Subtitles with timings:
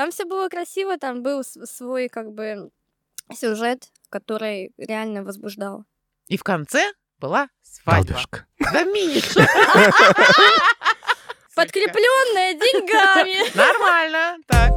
[0.00, 2.70] Там все было красиво, там был свой как бы
[3.30, 5.84] сюжет, который реально возбуждал.
[6.26, 8.18] И в конце была свадьба.
[8.60, 9.46] Да, Миша,
[11.54, 13.54] Подкрепленная деньгами.
[13.54, 14.38] нормально.
[14.46, 14.72] Так.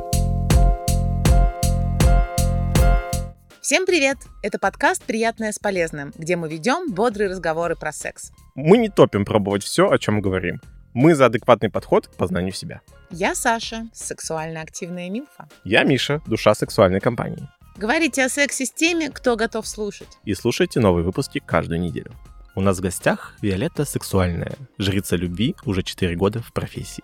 [3.62, 4.18] Всем привет!
[4.42, 8.34] Это подкаст «Приятное с полезным», где мы ведем бодрые разговоры про секс.
[8.56, 10.60] Мы не топим пробовать все, о чем говорим.
[10.94, 12.82] Мы за адекватный подход к познанию себя.
[13.10, 15.48] Я Саша, сексуально активная милфа.
[15.64, 17.50] Я Миша, душа сексуальной компании.
[17.78, 20.10] Говорите о сексе с теми, кто готов слушать.
[20.24, 22.12] И слушайте новые выпуски каждую неделю.
[22.56, 27.04] У нас в гостях Виолетта Сексуальная, жрица любви уже 4 года в профессии.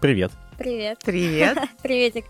[0.00, 0.30] Привет.
[0.56, 1.00] Привет.
[1.04, 1.58] Привет!
[1.82, 2.26] Приветик.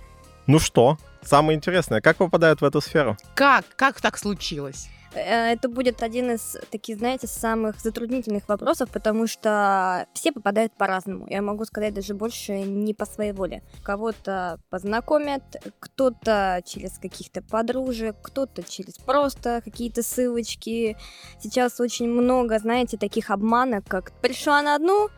[0.47, 3.19] Ну что, самое интересное, как попадают в эту сферу?
[3.35, 3.67] Как?
[3.77, 4.89] Как так случилось?
[5.15, 11.27] Э, Это будет один из таких, знаете, самых затруднительных вопросов, потому что все попадают по-разному.
[11.29, 13.63] Я могу сказать даже больше не по своей воле.
[13.83, 15.43] Кого-то познакомят,
[15.81, 20.97] кто-то через каких-то подружек, кто-то через просто какие-то ссылочки.
[21.41, 25.09] Сейчас очень много, знаете, таких обманок, как пришла на одну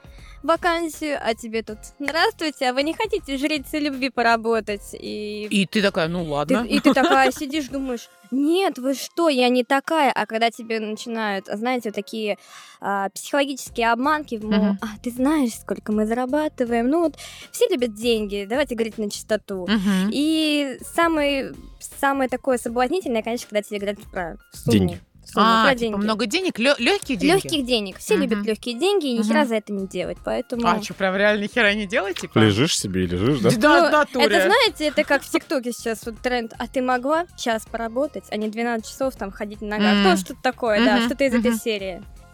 [0.42, 5.82] вакансию, а тебе тут «Здравствуйте, а вы не хотите жрицей любви поработать?» И И ты
[5.82, 6.64] такая, ну ты- ладно.
[6.68, 10.12] и ты такая сидишь, думаешь, нет, вы что, я не такая.
[10.12, 12.38] А когда тебе начинают, знаете, такие
[12.80, 14.78] а, психологические обманки, мол, Мгм.
[14.80, 16.88] а ты знаешь, сколько мы зарабатываем?
[16.88, 17.16] Ну вот
[17.50, 19.66] все любят деньги, давайте говорить на чистоту.
[19.66, 20.10] Мгм.
[20.12, 24.72] И самый, самое такое соблазнительное, конечно, когда тебе говорят про сумму.
[24.78, 25.00] Деньги.
[25.34, 25.96] А, про типа деньги.
[25.96, 27.42] много денег, легкие деньги?
[27.44, 27.98] Легких денег.
[27.98, 28.46] Все любят Мгм.
[28.46, 30.18] легкие деньги, и ни хера за это не делать.
[30.24, 30.66] Поэтому.
[30.66, 32.38] А что, прям реально ни хера не делать, типа?
[32.38, 33.50] Лежишь себе и лежишь, да?
[33.56, 34.26] Да, Ну, натуре.
[34.26, 36.52] Это, знаете, это как в ТикТоке сейчас вот тренд.
[36.58, 39.92] А ты могла час поработать, а не 12 часов там ходить на ногах?
[39.94, 40.02] М.
[40.04, 41.58] Ну, что-то такое, да, что-то из этой мгм.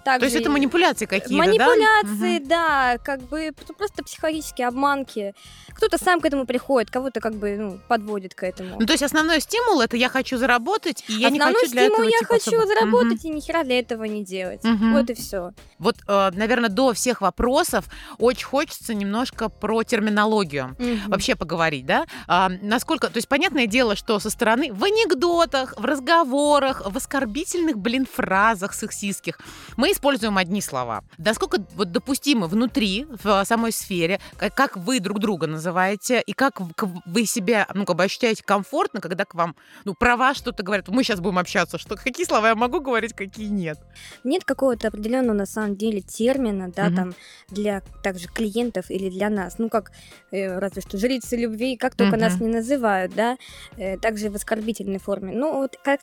[0.05, 0.19] Серии.
[0.19, 2.97] То есть Также это манипуляции какие-то, Манипуляции, да?
[2.97, 5.35] да, как бы просто психологические обманки.
[5.71, 8.77] Кто-то сам к этому приходит, кого-то как бы ну, подводит к этому.
[8.79, 11.83] Ну, то есть основной стимул это я хочу заработать, и я не Основной хочу для
[11.83, 14.65] стимул этого я типа, хочу особо- заработать и ни хера для этого не делать.
[14.65, 14.93] Мгм.
[14.93, 15.53] Вот и все.
[15.79, 17.87] Вот, наверное, до всех вопросов
[18.19, 20.77] очень хочется немножко про терминологию.
[21.07, 22.07] Вообще поговорить, да?
[22.27, 27.79] А, насколько, то есть понятное дело, что со стороны в анекдотах, в разговорах, в оскорбительных,
[27.79, 29.39] блин, фразах сексистских
[29.77, 31.05] мы используем одни слова.
[31.19, 36.61] Насколько вот допустимо внутри, в самой сфере, как, как вы друг друга называете, и как
[37.07, 39.55] вы себя, ну, как бы ощущаете комфортно, когда к вам,
[39.85, 43.13] ну, про вас что-то говорят, мы сейчас будем общаться, что какие слова я могу говорить,
[43.13, 43.79] какие нет.
[44.25, 46.97] Нет какого-то определенного на самом деле термина, да, Мгм.
[46.97, 47.15] там
[47.49, 49.59] для также клиентов или для нас.
[49.59, 49.93] Ну, как
[50.31, 52.47] э, разве что жрицы любви, как только нас Мгм.
[52.47, 53.37] не называют, да,
[53.77, 55.33] э, также в оскорбительной форме.
[55.35, 56.01] Ну, вот как,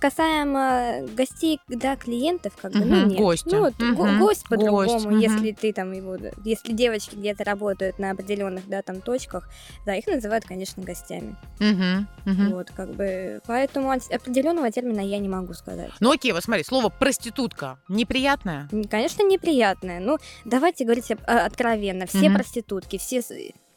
[0.00, 3.18] касаемо гостей, да, клиентов, как бы, ну, нет.
[3.28, 3.50] Гостя.
[3.50, 5.18] Ну, Мгм, гость гость, по-другому, мгм.
[5.20, 9.48] если ты там его, если девочки где-то работают на определенных, да, там точках,
[9.84, 11.36] да, их называют, конечно, гостями.
[11.60, 12.52] Мгм, мгм.
[12.52, 15.90] Вот, как бы, поэтому определенного термина я не могу сказать.
[16.00, 18.68] Ну окей, вот смотри, слово проститутка неприятное.
[18.90, 20.00] Конечно, неприятное.
[20.00, 22.06] Ну, давайте говорить а, откровенно.
[22.06, 22.34] Все Мгм.
[22.34, 23.22] проститутки, все...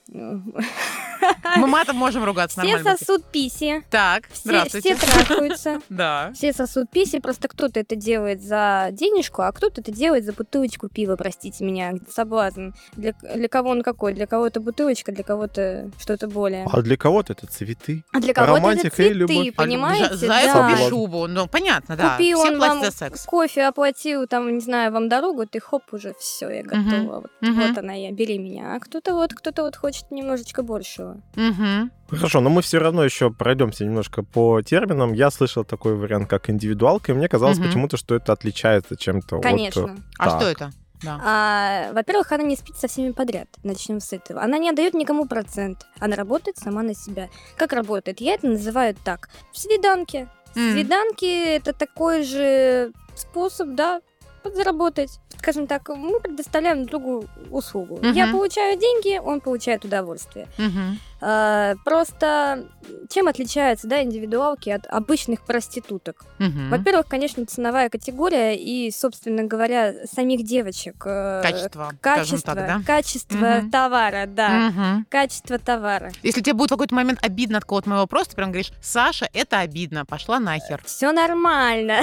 [0.07, 2.97] Мы матом можем ругаться Все нормально.
[2.97, 4.95] сосут писи, Так, все, здравствуйте.
[4.95, 6.31] все трахаются, Да.
[6.33, 10.89] все сосут писи, просто кто-то это делает за денежку, а кто-то это делает за бутылочку
[10.89, 12.69] пива, простите меня, соблазн.
[12.93, 14.13] Для, для кого он какой?
[14.13, 16.65] Для кого-то бутылочка, для кого-то что-то более.
[16.71, 18.03] А для кого-то это цветы.
[18.11, 19.49] А для кого-то это цветы, любовь.
[19.55, 20.15] А, понимаете?
[20.15, 20.89] За, за это Да.
[20.89, 21.27] шубу.
[21.27, 22.11] Ну, понятно, да.
[22.17, 23.25] Купил Все он платят вам за секс.
[23.25, 27.21] кофе, оплатил, там, не знаю, вам дорогу, ты хоп, уже все, я готова.
[27.21, 27.67] Вот, Мгм.
[27.67, 28.75] вот она я, бери меня.
[28.75, 31.17] А кто-то вот, кто-то вот хочет немножечко большего.
[31.35, 31.91] Мгм.
[32.09, 35.13] Хорошо, но мы все равно еще пройдемся немножко по терминам.
[35.13, 37.67] Я слышал такой вариант, как индивидуалка, и мне казалось Мгм.
[37.67, 39.43] почему-то, что это отличается чем-то от...
[39.43, 39.97] Конечно.
[40.17, 40.39] А Так.
[40.41, 40.71] что это?
[41.03, 41.19] Да.
[41.23, 43.47] А, во-первых, она не спит со всеми подряд.
[43.63, 44.41] Начнем с этого.
[44.41, 45.85] Она не отдает никому процент.
[45.99, 47.27] Она работает сама на себя.
[47.57, 48.21] Как работает?
[48.21, 49.29] Я это называю так.
[49.51, 50.29] Свиданки.
[50.55, 50.71] М.
[50.73, 54.01] Свиданки это такой же способ, да,
[54.43, 55.19] подзаработать.
[55.41, 57.99] Скажем так, мы предоставляем друг другу услугу.
[58.03, 58.37] Я Мгм.
[58.37, 60.47] получаю деньги, он получает удовольствие.
[60.59, 60.99] Мгм.
[61.23, 62.65] А, просто
[63.09, 66.23] чем отличаются, да, индивидуалки от обычных проституток?
[66.39, 66.69] Мгм.
[66.69, 70.95] Во-первых, конечно, ценовая категория и, собственно говоря, самих девочек.
[71.05, 72.81] э, Качество, Качество, так, да?
[72.85, 73.71] качество Мгм.
[73.71, 74.49] товара, да.
[74.49, 75.05] Мгм.
[75.09, 76.11] Качество товара.
[76.23, 79.59] Если тебе будет в какой-то момент обидно от кого-то моего просто, прям говоришь, Саша, это
[79.59, 80.81] обидно, пошла нахер.
[80.85, 82.01] Все нормально.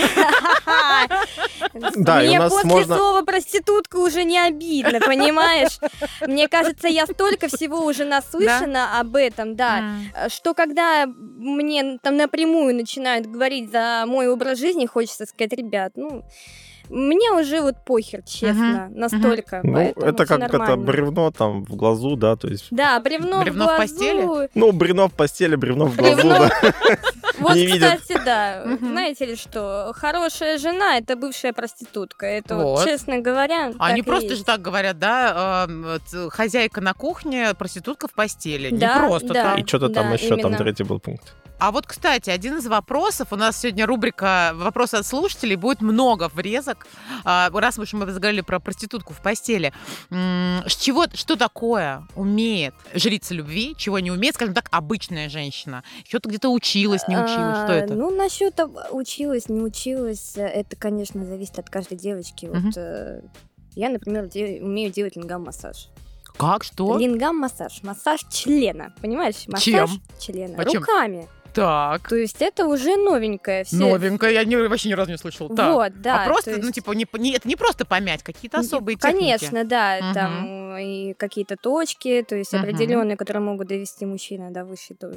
[1.96, 5.78] Да, и у Мне нас после слова проститутка уже не обидно, понимаешь?
[6.26, 9.94] Мне кажется, я столько всего уже наслышана об этом, да.
[10.14, 15.92] Э, Что когда мне там напрямую начинают говорить за мой образ жизни, хочется сказать, ребят,
[15.96, 16.22] ну,
[16.90, 19.60] Мне уже вот похер, честно, настолько.
[19.62, 20.76] Ну, это как это нормально.
[20.78, 22.68] бревно там в глазу, да, то есть...
[22.70, 23.82] Да, бревно, Бревно в в глазу.
[23.82, 24.48] постели?
[24.54, 26.38] Ну, бревно в постели, бревно в глазу, Бревно.
[26.38, 26.72] да.
[27.40, 28.00] Вот, Не видят.
[28.00, 28.64] кстати, да.
[28.80, 29.92] Знаете ли что?
[29.96, 32.26] Хорошая жена это бывшая проститутка.
[32.26, 32.84] Это вот, Вот.
[32.86, 33.72] честно говоря.
[33.78, 34.38] А не так и просто есть.
[34.38, 35.68] же так говорят, да,
[36.30, 38.70] хозяйка на кухне, проститутка в постели.
[38.74, 39.42] Да, не просто да.
[39.42, 39.58] так.
[39.60, 40.56] И что-то там еще, там именно.
[40.58, 41.34] третий был пункт.
[41.58, 46.30] А вот, кстати, один из вопросов, у нас сегодня рубрика «Вопросы от слушателей», будет много
[46.32, 46.86] врезок,
[47.24, 49.72] А, раз уж мы разговаривали про проститутку в постели.
[50.10, 55.82] Чего, что такое умеет жрица любви, чего не умеет, скажем так, обычная женщина?
[56.06, 57.94] Что-то где-то училась, не училась, что А, это?
[57.94, 58.58] Ну, насчет
[58.92, 62.46] училась, не училась, это, конечно, зависит от каждой девочки.
[62.46, 63.22] Вот э,
[63.74, 64.30] я, например,
[64.62, 65.88] умею делать лингам-массаж.
[66.36, 66.96] Как, что?
[66.96, 69.48] Лингам-массаж, массаж члена, понимаешь?
[69.48, 69.88] Массаж Чем?
[70.20, 70.56] члена.
[70.56, 70.80] Почем?
[70.80, 71.28] Руками.
[71.60, 73.64] Так, То есть это уже новенькое.
[73.64, 73.76] Все...
[73.76, 75.54] новенькая, я не- вообще ни разу не слышала.
[75.54, 75.72] Так.
[75.74, 76.22] Вот, да.
[76.22, 79.16] а просто, то ну, есть- типа, не, не- это не просто помять, какие-то особые техники.
[79.18, 80.14] Конечно, да, Мгм.
[80.14, 82.62] там и какие-то точки, то есть Мгм.
[82.62, 85.10] определенные, которые могут довести мужчину до высшей, там,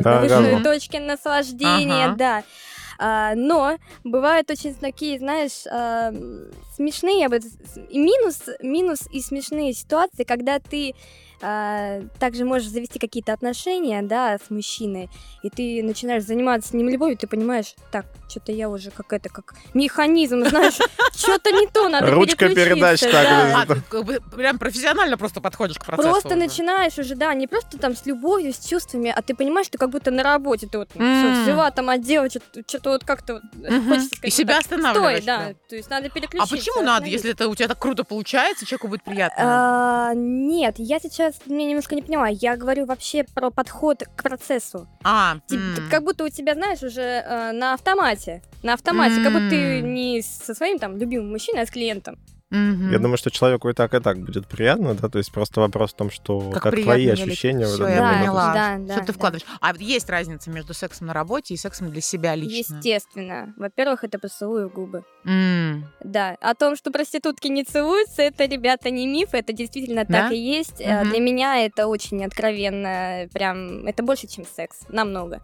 [0.00, 0.62] до высшей да.
[0.62, 2.16] точки наслаждения, Ага.
[2.16, 2.42] да.
[3.02, 6.12] А, но бывают очень такие, знаешь, а,
[6.76, 7.40] смешные, я бы
[7.88, 10.94] и минус, минус и смешные ситуации, когда ты
[11.40, 15.08] а, также можешь завести какие-то отношения, да, с мужчиной,
[15.42, 19.28] и ты начинаешь заниматься с ним любовью, ты понимаешь, так, что-то я уже как это,
[19.28, 20.78] как механизм, знаешь,
[21.16, 23.78] что-то не то, надо Ручка передач переключиться, так.
[23.92, 26.08] А, прям профессионально просто подходишь к процессу.
[26.10, 29.78] Просто начинаешь уже, да, не просто там с любовью, с чувствами, а ты понимаешь, что
[29.78, 33.40] как будто на работе ты вот взяла там отдела, что-то вот как-то
[33.88, 36.56] хочется И сказать, себя останавливаешь Стой, да, то есть надо А переключиться.
[36.56, 39.36] почему надо, если это у тебя так круто получается, человеку будет приятно?
[39.38, 42.28] А, нет, я сейчас меня немножко не поняла.
[42.28, 44.88] Я говорю вообще про подход к процессу.
[45.02, 45.36] А.
[45.90, 48.19] Как будто у тебя, знаешь, уже э, на автомате.
[48.62, 49.22] На автомате.
[49.22, 52.18] Как будто ты не со своим там любимым мужчиной, а с клиентом.
[52.50, 52.90] Мгм.
[52.90, 55.92] Я думаю, что человеку и так, и так будет приятно, да, то есть просто вопрос
[55.92, 57.22] в том, что Как как, твои Виолетта.
[57.22, 58.52] ощущения в Всё, этот я Да, поняла.
[58.52, 59.12] да, что да, ты да.
[59.12, 59.46] вкладываешь.
[59.60, 62.74] А вот есть разница между сексом на работе и сексом для себя лично?
[62.78, 63.54] Естественно.
[63.56, 65.04] Во-первых, это поцелуй в губы.
[65.24, 65.86] М.
[66.02, 70.22] Да, о том, что проститутки не целуются, это, ребята, не миф, это действительно Да?
[70.22, 70.80] так и есть.
[70.84, 71.08] Мгм.
[71.10, 75.40] Для меня это очень откровенно, прям, это больше, чем секс, намного.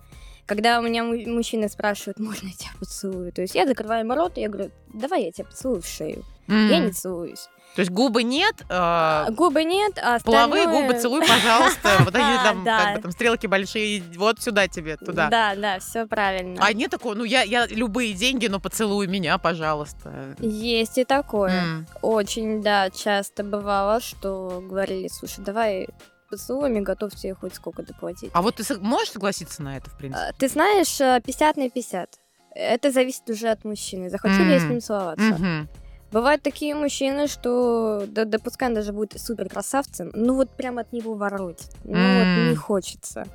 [0.47, 3.33] Когда у меня му- мужчины спрашивают, можно я тебя поцелую?
[3.33, 6.25] То есть я закрываю рот, и я говорю, давай я тебя поцелую в шею.
[6.49, 6.69] М.
[6.71, 7.49] Я не целуюсь.
[7.75, 11.91] То есть губы нет, а, Губы нет, а половые остальное- губы целуй, пожалуйста.
[12.05, 12.85] Вот они там, Да.
[12.85, 15.29] как бы там стрелки большие, вот сюда тебе, туда.
[15.29, 16.59] Да, да, все правильно.
[16.65, 20.37] А нет такого, ну я, я любые деньги, но поцелуй меня, пожалуйста.
[20.39, 21.85] Есть и такое.
[22.01, 25.89] Очень, да, часто бывало, что говорили, слушай, давай
[26.29, 28.31] поцелуем и готов тебе хоть сколько доплатить.
[28.35, 30.27] А вот ты можешь согласиться на это, в принципе?
[30.29, 32.19] А, Ты знаешь, э, 50 на 50.
[32.55, 34.09] Это зависит уже от мужчины.
[34.09, 35.35] Захочу ли я с ним целоваться?
[35.35, 35.69] Мгм.
[36.13, 40.79] Бывают такие мужчины, что да, да пускай он даже будет супер красавцем, ну вот прям
[40.79, 41.61] от него ворует.
[41.85, 42.15] Ну М.
[42.19, 43.27] вот не хочется.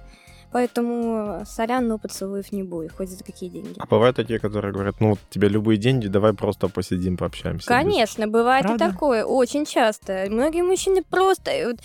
[0.52, 3.76] Поэтому, сорян, но поцелуев не будет, хоть за какие деньги.
[3.80, 7.68] А бывают такие, которые говорят, ну вот тебе любые деньги, давай просто посидим, пообщаемся.
[7.68, 8.86] Конечно, бывает Правда?
[8.86, 10.26] и такое, очень часто.
[10.30, 11.78] Многие мужчины просто, э, вот,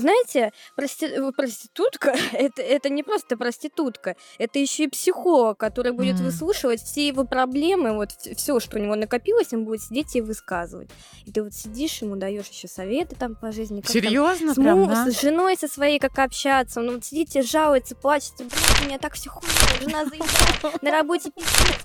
[0.00, 6.18] знаете, прости- э, проститутка, это, это не просто проститутка, это еще и психолог, который будет
[6.20, 6.26] М.
[6.26, 10.90] выслушивать все его проблемы, вот все, что у него накопилось, он будет сидеть и высказывать.
[11.26, 13.80] И ты вот сидишь, ему даешь еще советы там по жизни.
[13.80, 15.10] там Серьезно, с, прям, да?
[15.10, 16.80] с женой со своей как общаться.
[16.80, 18.50] Он вот сидите, жалуется, плачет, блин,
[18.80, 21.80] у меня так все хуйня, жена заебала, на работе пиздец.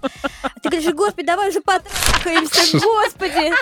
[0.61, 3.53] Ты говоришь, господи, давай уже потрахаемся, господи,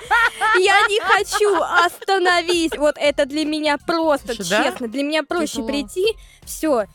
[0.59, 2.71] я не хочу, остановись.
[2.77, 6.85] Вот это для меня просто, честно, для меня проще прийти, все,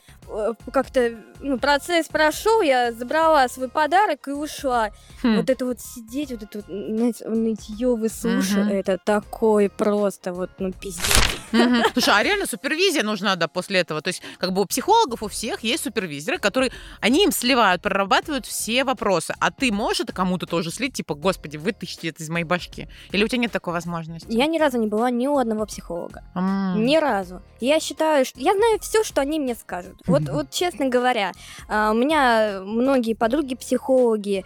[0.73, 4.91] как-то ну, процесс прошел, я забрала свой подарок и ушла.
[5.23, 5.37] Хм.
[5.37, 8.75] Вот это вот сидеть, вот это вот, знаете, нытье выслушивать, Мгм.
[8.75, 11.07] это такой просто вот, ну, пиздец.
[11.53, 11.83] Мгм.
[11.93, 14.01] Слушай, а реально супервизия нужна, да, после этого?
[14.03, 18.47] То есть, как бы у психологов у всех есть супервизоры, которые, они им сливают, прорабатывают
[18.47, 19.35] все вопросы.
[19.41, 22.89] А ты можешь это кому-то тоже слить, типа, господи, вытащите это из моей башки?
[23.11, 24.31] Или у тебя нет такой возможности?
[24.31, 26.23] Я ни разу не была ни у одного психолога.
[26.35, 26.85] М.
[26.87, 27.43] Ни разу.
[27.61, 30.01] Я считаю, что я знаю все, что они мне скажут.
[30.07, 31.30] Вот, вот честно говоря,
[31.69, 34.45] а, у меня многие подруги психологи.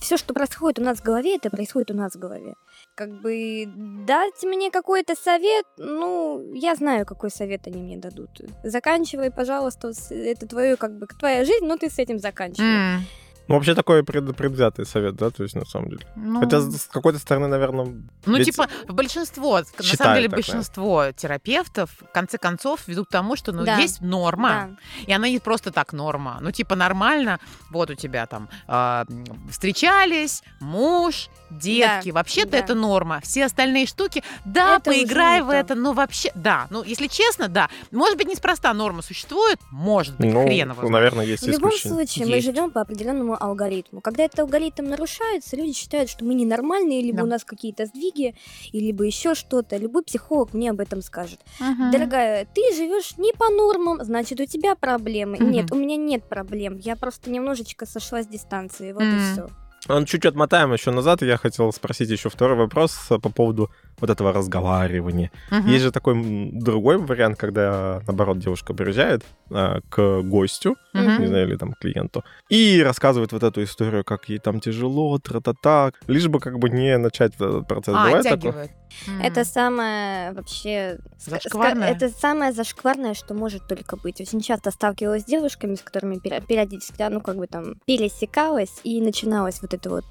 [0.00, 2.54] Все, что происходит у нас в голове, это происходит у нас в голове.
[2.94, 3.64] Как бы
[4.06, 8.30] дать мне какой-то совет, ну, я знаю, какой совет они мне дадут.
[8.62, 12.96] Заканчивай, пожалуйста, это твою, как бы, твоя жизнь, но ты с этим заканчивай.
[12.96, 13.00] М.
[13.48, 16.06] Ну, вообще такой пред- предвзятый совет, да, то есть на самом деле.
[16.16, 17.86] Ну, Хотя с какой-то стороны, наверное,
[18.26, 23.10] Ну, ведь- типа, большинство, на самом деле, так, большинство терапевтов в конце концов ведут к
[23.10, 23.78] тому, что ну, Да.
[23.78, 25.02] есть норма, Да.
[25.06, 26.38] и она не просто так норма.
[26.40, 32.08] Ну, типа, нормально, вот у тебя там м, встречались, муж, детки.
[32.10, 32.58] Да, Вообще-то да.
[32.58, 33.20] это норма.
[33.22, 35.52] Все остальные штуки, да, Это поиграй в то.
[35.52, 36.66] это, но вообще, да.
[36.70, 37.68] Ну, если честно, да.
[37.90, 41.94] Может быть, неспроста норма существует, может быть, ну, хрен его наверное, есть В любом исключения.
[41.94, 42.46] случае, мы Есть.
[42.46, 44.00] живем по определенному алгоритму.
[44.00, 47.24] Когда этот алгоритм нарушается, люди считают, что мы ненормальные, либо Да.
[47.24, 48.34] у нас какие-то сдвиги,
[48.72, 49.76] и либо еще что-то.
[49.76, 51.40] Любой психолог мне об этом скажет.
[51.60, 51.90] Мгм.
[51.90, 55.38] Дорогая, ты живешь не по нормам, значит, у тебя проблемы.
[55.38, 55.50] Мгм.
[55.50, 56.78] Нет, у меня нет проблем.
[56.78, 58.92] Я просто немножечко сошла с дистанции.
[58.92, 59.16] Вот Мгм.
[59.16, 59.48] и все.
[59.88, 63.30] А, ну, чуть-чуть отмотаем еще назад, и я хотел спросить еще второй вопрос а, по
[63.30, 65.30] поводу вот этого разговаривания.
[65.50, 65.68] Мгм.
[65.68, 71.20] Есть же такой другой вариант, когда, наоборот, девушка приезжает а, к гостю, Мгм.
[71.20, 75.92] не знаю, или там клиенту, и рассказывает вот эту историю, как ей там тяжело, тра-та-та,
[76.06, 77.94] лишь бы как бы не начать этот процесс.
[77.96, 78.70] А, Бывает такое?
[79.06, 79.20] М.
[79.20, 80.98] Это самое вообще...
[81.18, 81.88] Зашкварное?
[81.88, 84.20] Это самое зашкварное, что может только быть.
[84.20, 89.60] Очень часто сталкивалась с девушками, с которыми периодически, ну, как бы там пересекалась, и начиналось
[89.62, 90.04] вот это вот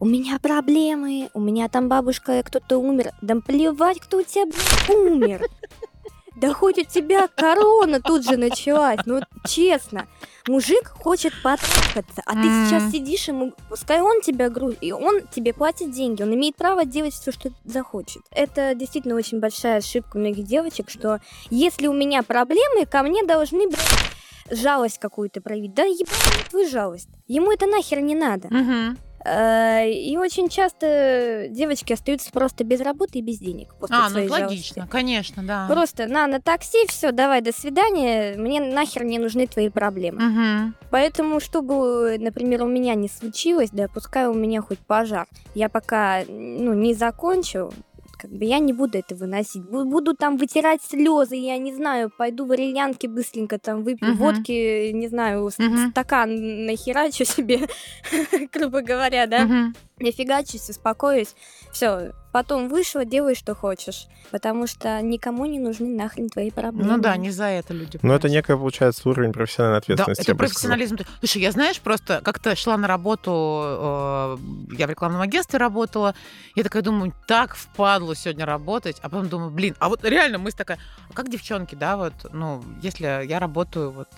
[0.00, 3.12] «У меня проблемы, у меня там бабушка, кто-то умер».
[3.22, 4.52] Да плевать, кто у тебя,
[4.88, 5.42] умер.
[6.36, 10.06] Да хоть у тебя корона тут же началась, ну честно.
[10.46, 15.52] Мужик хочет потрахаться, а ты сейчас сидишь ему, пускай он тебя грузит, и он тебе
[15.52, 18.22] платит деньги, он имеет право делать все, что захочет.
[18.30, 23.66] Это действительно очень большая ошибка многих девочек, что если у меня проблемы, ко мне должны,
[23.66, 23.80] блядь,
[24.50, 25.74] жалость какую-то проявить.
[25.74, 27.08] Да ебаная твою жалость.
[27.26, 28.48] Ему это нахер не надо.
[28.48, 28.98] Мгм.
[29.26, 34.10] Э, И очень часто девочки остаются просто без работы и без денег после А, ну
[34.10, 34.52] своей это жалости.
[34.56, 35.66] логично, конечно, да.
[35.68, 40.22] Просто на, на такси, все, давай, до свидания, мне нахер не нужны твои проблемы.
[40.22, 40.74] Мгм.
[40.90, 46.22] Поэтому, чтобы, например, у меня не случилось, да, пускай у меня хоть пожар, я пока,
[46.28, 47.72] ну, не закончу,
[48.18, 49.62] как бы я не буду это выносить.
[49.62, 54.16] Бу- Буду там вытирать слезы, я не знаю, пойду валерьянки быстренько там выпью, Мгм.
[54.18, 55.90] водки, не знаю, Мгм.
[55.90, 57.60] стакан нахерачу себе,
[58.52, 59.74] грубо говоря, да, Мгм.
[60.00, 61.34] нафигачусь, успокоюсь,
[61.72, 66.92] все, потом вышла, делай, что хочешь, потому что никому не нужны нахрен твои проблемы.
[66.92, 67.98] Ну да, не за это люди.
[68.02, 68.30] Но это платят.
[68.30, 70.20] некая, получается, уровень профессиональной Да, ответственности.
[70.20, 70.76] это я бы сказал.
[70.76, 70.98] профессионализм.
[71.20, 74.36] Слушай, я, знаешь, просто как-то шла на работу, э,
[74.76, 76.14] я в рекламном агентстве работала,
[76.54, 80.58] я такая думаю, так впадло сегодня работать, а потом думаю, блин, а вот реально мысль
[80.58, 80.78] такая,
[81.08, 84.08] а как девчонки, да, вот, ну, если я работаю вот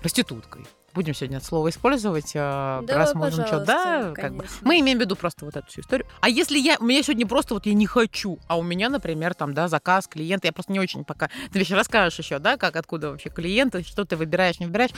[0.00, 0.62] проституткой,
[0.96, 2.38] будем сегодня это слово использовать, э,
[2.82, 4.38] Да, раз можем что, да, пожалуйста, как бы.
[4.38, 4.58] конечно.
[4.62, 6.06] Мы имеем в виду просто вот эту всю историю.
[6.20, 9.34] А если я, у меня сегодня просто вот я не хочу, а у меня, например,
[9.34, 12.76] там, да, заказ, клиент, я просто не очень пока, ты еще расскажешь еще, да, как,
[12.76, 14.92] откуда вообще клиенты, что ты выбираешь, не выбираешь,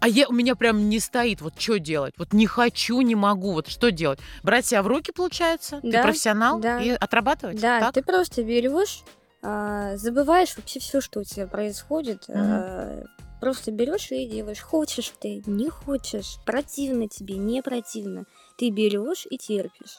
[0.00, 3.52] а я, у меня прям не стоит, вот что делать, вот не хочу, не могу,
[3.52, 4.18] вот что делать?
[4.42, 5.80] Брать себя в руки, получается?
[5.80, 6.58] Ты Да, профессионал?
[6.60, 6.80] да.
[6.80, 7.60] И отрабатывать?
[7.60, 7.94] Да, Так?
[7.94, 9.02] ты просто берешь,
[9.40, 12.24] а, забываешь вообще все, что у тебя происходит.
[12.26, 13.04] Мгм.
[13.40, 14.60] Просто берешь и делаешь.
[14.60, 18.24] Хочешь ты, не хочешь, противно тебе, не противно.
[18.56, 19.98] Ты берешь и терпишь.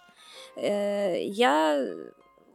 [0.55, 1.81] Э, Я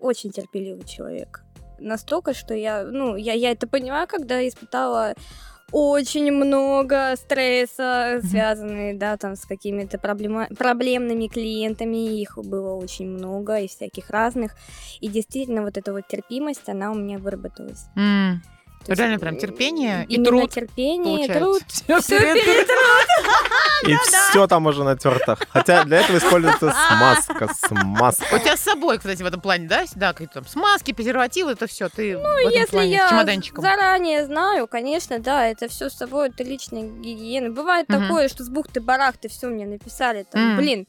[0.00, 1.42] очень терпеливый человек.
[1.78, 5.14] Настолько, что я, ну, я, я это понимаю, когда испытала
[5.72, 13.58] очень много стресса, связанные, да, там, с какими-то проблема- проблемными клиентами, их было очень много,
[13.58, 14.54] и всяких разных,
[15.00, 17.86] и действительно вот эта вот терпимость, она у меня выработалась.
[17.96, 18.40] М,
[18.84, 21.38] То есть, Реально прям терпение и труд, терпение, и получается.
[21.38, 21.62] труд.
[21.68, 22.68] Всё Всё перед-
[23.86, 25.38] И все там уже натерто.
[25.50, 28.34] Хотя для этого используется смазка, смазка.
[28.34, 29.84] У тебя с собой, кстати, в этом плане, да?
[29.94, 31.88] Да, какие-то там смазки, презервативы, это все.
[31.88, 33.08] Ты ну, Если я
[33.56, 37.50] заранее знаю, конечно, да, это все с собой, это личная гигиена.
[37.50, 40.86] Бывает такое, что с бухты-барахты все мне написали, там, блин,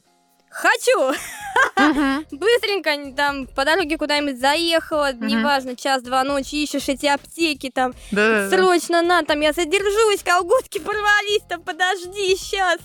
[0.56, 1.14] хочу!
[2.32, 5.28] Быстренько там по дороге куда-нибудь заехала, Мгм.
[5.28, 8.50] неважно, час-два ночи, ищешь эти аптеки, там, Да-да-да.
[8.56, 12.80] срочно на, там, я задержусь, колготки порвались, там, подожди, сейчас.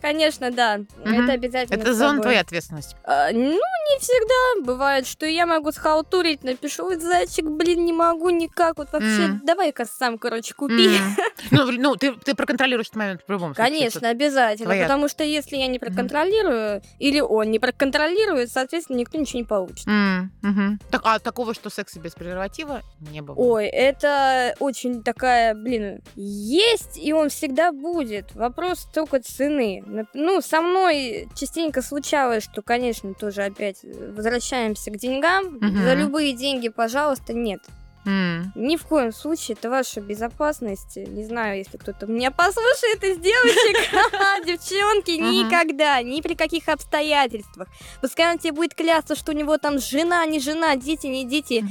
[0.00, 1.14] Конечно, да, Мгм.
[1.24, 2.96] это обязательно Это зона твоей ответственности.
[3.04, 4.64] А, ну, не всегда.
[4.66, 8.78] Бывает, что я могу схалтурить, напишу, «Ой, зайчик, блин, не могу никак.
[8.78, 9.40] Вот вообще, М.
[9.44, 10.96] давай-ка сам, короче, купи.
[10.96, 11.16] М.
[11.50, 13.72] Ну, ну, ты, ты проконтролируешь этот момент в любом случае.
[13.72, 14.66] Конечно, обязательно.
[14.66, 19.44] твоя- Потому что если я не проконтролирую, или он не проконтролирует, соответственно, никто ничего не
[19.44, 19.86] получит.
[19.88, 20.78] М, мгм.
[20.90, 23.34] Так, а такого, что секса без презерватива, не было?
[23.36, 28.34] Ой, это очень такая, блин, есть, и он всегда будет.
[28.34, 29.82] Вопрос только цены.
[30.14, 35.58] Ну, со мной частенько случалось, что, конечно, тоже опять возвращаемся к деньгам.
[35.60, 35.82] Мгм.
[35.82, 37.60] За любые деньги, пожалуйста, нет.
[38.06, 38.50] М.
[38.54, 40.96] Ни в коем случае, это ваша безопасность.
[40.96, 43.76] Не знаю, если кто-то меня послушает из девочек,
[44.46, 45.30] девчонки, Мгм.
[45.48, 47.68] никогда, ни при каких обстоятельствах.
[48.00, 51.62] Пускай он тебе будет клясться, что у него там жена, не жена, дети, не дети.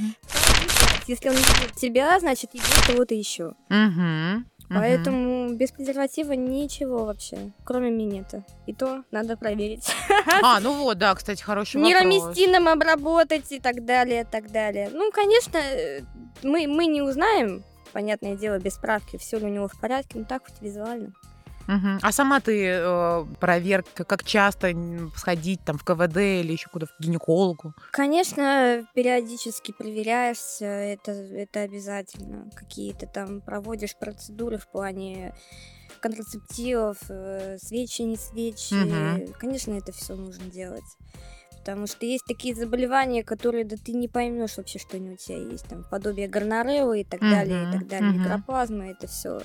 [1.08, 3.54] Если он видит тебя, значит, идет кого-то еще.
[4.70, 8.44] Поэтому без презерватива ничего вообще, кроме минета.
[8.66, 9.92] И то надо проверить.
[10.42, 11.90] А, ну вот, да, кстати, хороший вопрос.
[11.90, 14.90] Нероместином обработать и так далее, так далее.
[14.92, 16.02] Ну, конечно, э,
[16.42, 20.24] мы, мы не узнаем, понятное дело, без справки, все ли у него в порядке, ну
[20.24, 21.12] так хоть визуально.
[21.70, 22.00] Мгм.
[22.02, 24.74] А сама ты э, проверка, как часто
[25.16, 27.74] сходить там в КВД или еще куда, к гинекологу?
[27.92, 32.50] Конечно, периодически проверяешься, это, это обязательно.
[32.56, 35.32] Какие-то там проводишь процедуры в плане
[36.00, 38.74] контрацептивов, э, свечи, не свечи.
[38.74, 39.32] Мгм.
[39.34, 40.96] Конечно, это все нужно делать.
[41.60, 45.36] Потому что есть такие заболевания, которые да ты не поймешь вообще, что они у тебя
[45.36, 45.68] есть.
[45.68, 48.10] Там подобие горнорео и так далее, и так далее.
[48.10, 48.22] мгм.
[48.22, 49.40] Микроплазма, это все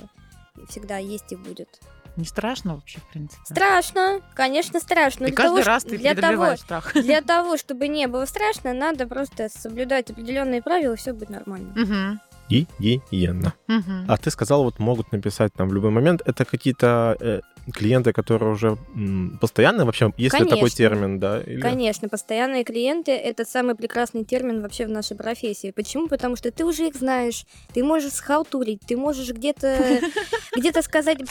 [0.69, 1.79] всегда есть и будет.
[2.17, 3.41] Не страшно вообще, в принципе?
[3.43, 5.25] Страшно, конечно, страшно.
[5.25, 6.93] И Для каждый того, раз ты для того, страх.
[6.95, 11.73] для того, чтобы не было страшно, надо просто соблюдать определенные правила, и все будет нормально.
[11.75, 12.21] Мгм.
[12.49, 13.53] Гигиена.
[13.67, 14.05] Мгм.
[14.07, 16.21] А ты сказал, вот могут написать там в любой момент.
[16.25, 17.41] Это какие-то э,
[17.73, 20.13] клиенты, которые уже м, постоянно вообще?
[20.17, 21.41] Есть ли такой термин, да?
[21.41, 25.71] Или- Конечно, постоянные клиенты– это самый прекрасный термин вообще в нашей профессии.
[25.71, 26.07] Почему?
[26.07, 29.99] Потому что ты уже их знаешь, ты можешь схалтурить, ты можешь где-то
[30.55, 31.29] где-то сказать, «Блин,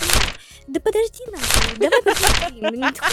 [0.67, 2.85] да подожди нахуй, давай посмотрим.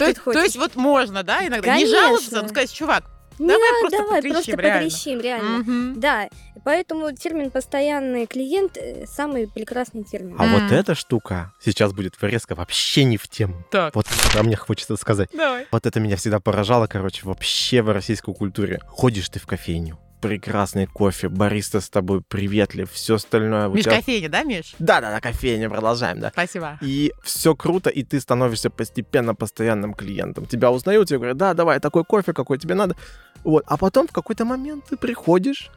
[0.00, 3.04] Ну, То, есть, вот можно, да, иногда не жаловаться, но сказать, чувак,
[3.40, 4.84] Не давай надо, просто давай, потрещим, просто реально.
[4.90, 5.58] потрещим, реально.
[5.58, 6.00] мгм.
[6.00, 6.28] Да,
[6.64, 10.36] поэтому термин «постоянный клиент» э, самый прекрасный термин.
[10.38, 10.74] А вот Мгм.
[10.74, 13.64] эта штука сейчас будет резко вообще не в тему.
[13.70, 15.30] Так, Вот про мне хочется сказать.
[15.32, 15.66] давай.
[15.72, 18.80] Вот это меня всегда поражало, короче, вообще в российской культуре.
[18.86, 23.68] Ходишь ты в кофейню, прекрасный кофе, бариста с тобой приветлив, все остальное.
[23.68, 24.74] Миш, тебя- кофейня, да, Миш?
[24.78, 26.28] Да-да-да, кофейня, продолжаем, да.
[26.30, 26.78] Спасибо.
[26.82, 30.44] И все круто, и ты становишься постепенно постоянным клиентом.
[30.44, 32.96] Тебя узнают, тебе говорят, да, давай, такой кофе, какой тебе надо.
[33.44, 33.64] Вот.
[33.66, 35.70] А потом в какой-то момент ты приходишь,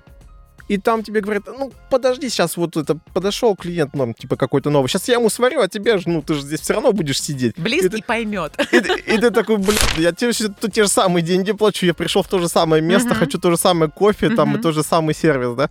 [0.69, 4.87] и там тебе говорят, ну, подожди, сейчас вот это подошел клиент нам, типа, какой-то новый.
[4.87, 7.55] Сейчас я ему сварю, а тебе же, ну, ты же здесь все равно будешь сидеть.
[7.59, 8.53] Близкий И ты- поймет.
[8.71, 11.85] И, ты- и ты такой, блин, я тебе все тут те же самые деньги плачу,
[11.85, 13.17] я пришел в то же самое место, Мгм.
[13.19, 15.69] хочу то же самое кофе, там, и тот же самый сервис, да?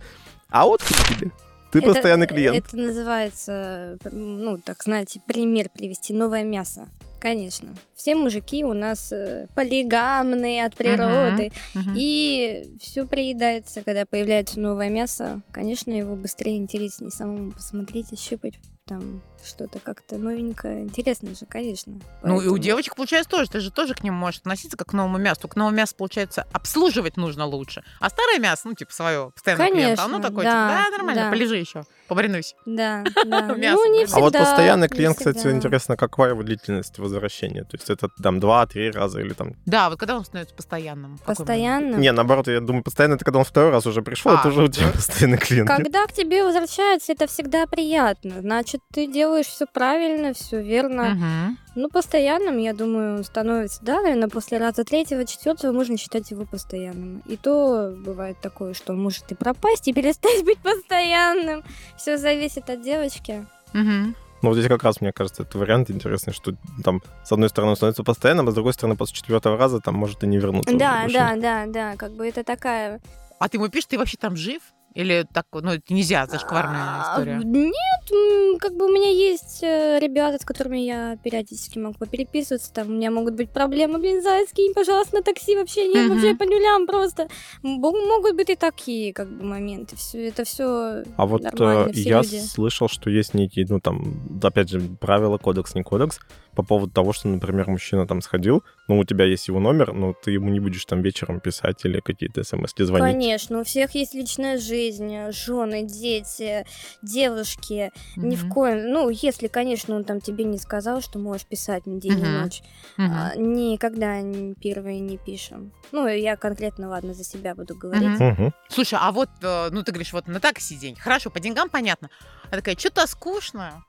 [0.49, 1.31] А вот тебе.
[1.71, 2.55] Ты Это- постоянный клиент.
[2.55, 6.87] Это называется, ну, так знаете, пример привести новое мясо.
[7.23, 7.73] Конечно.
[7.95, 11.53] Все мужики у нас э, полигамные от природы.
[11.73, 11.93] Мгм.
[11.95, 15.41] И все приедается, когда появляется новое мясо.
[15.53, 18.55] Конечно, его быстрее интереснее самому посмотреть и щупать
[18.85, 20.81] там что-то как-то новенькое.
[20.83, 21.93] Интересно же, конечно.
[22.23, 24.87] Ну и у Поэтому- девочек получается тоже, ты же тоже к ним можешь относиться как
[24.89, 25.41] к новому мясу.
[25.41, 27.83] Только новое мясо, получается, обслуживать нужно лучше.
[27.99, 31.21] А старое мясо, ну, типа, свое постоянное клиента, оно Конечно, такое, да, типа, да, нормально,
[31.25, 31.29] да.
[31.31, 32.55] полежи еще, побринусь.
[32.65, 33.41] Да, да.
[33.53, 34.19] Мясо, ну, не всегда.
[34.19, 37.63] А вот постоянный клиент, кстати, интересно, какая его длительность возвращения?
[37.63, 39.53] То есть это там два-три раза или там...
[39.65, 41.17] Да, вот когда он становится постоянным?
[41.25, 41.95] Постоянно.
[41.95, 44.63] Не, наоборот, я думаю, постоянно это когда он второй раз уже пришел, А, это уже
[44.63, 45.67] у тебя постоянный клиент.
[45.67, 48.41] Когда к тебе возвращаются, это всегда приятно.
[48.41, 51.15] Значит, ты делаешь все правильно, все верно.
[51.15, 51.57] Мгм.
[51.75, 56.45] Ну, постоянным, я думаю, он становится, да, наверное, после раза третьего, четвертого можно считать его
[56.45, 57.23] постоянным.
[57.25, 61.63] И то бывает такое, что он может и пропасть, и перестать быть постоянным.
[61.97, 63.45] Все зависит от девочки.
[63.73, 64.15] Мгм.
[64.43, 67.71] Ну, вот здесь как раз, мне кажется, это вариант интересный, что там, с одной стороны,
[67.71, 70.77] он становится постоянным, а с другой стороны, после четвертого раза там может и не вернуться.
[70.77, 73.01] Да, да, да, да, как бы это такая...
[73.39, 74.61] А ты ему пишешь, ты вообще там жив?
[74.95, 77.41] Или так, ну, это нельзя, зашкварная А, история?
[77.43, 82.89] Нет, как бы у меня есть э, ребята, с которыми я периодически могу переписываться, там
[82.89, 86.09] у меня могут быть проблемы, блин, Зая, скинь, пожалуйста, на такси, вообще нет, Мгм.
[86.15, 87.27] вообще по нулям просто.
[87.63, 92.09] Могут быть и такие, как бы, моменты, все это все А вот Нормально, э, все
[92.09, 92.39] я люди.
[92.39, 96.19] слышал, что есть некие, ну там, опять же, правила, кодекс, не кодекс,
[96.55, 100.13] по поводу того, что, например, мужчина там сходил, ну, у тебя есть его номер, но
[100.13, 103.15] ты ему не будешь там вечером писать или какие-то смс звонить.
[103.15, 106.65] Конечно, у всех есть личная жизнь, жены, дети,
[107.01, 107.91] девушки.
[108.15, 108.91] Ни в коем...
[108.91, 112.41] Ну, если, конечно, он там тебе не сказал, что можешь писать ни день, ни Мгм.
[112.41, 112.61] ночь.
[112.97, 114.21] А, никогда
[114.61, 115.71] первые не пишем.
[115.91, 118.19] Ну, я конкретно, ладно, за себя буду говорить.
[118.19, 118.33] Мгм.
[118.33, 118.53] Мгм.
[118.69, 120.95] Слушай, а вот, э, ну ты говоришь, вот на такси день.
[120.95, 122.09] Хорошо, по деньгам понятно.
[122.51, 123.83] А такая, что-то скучно.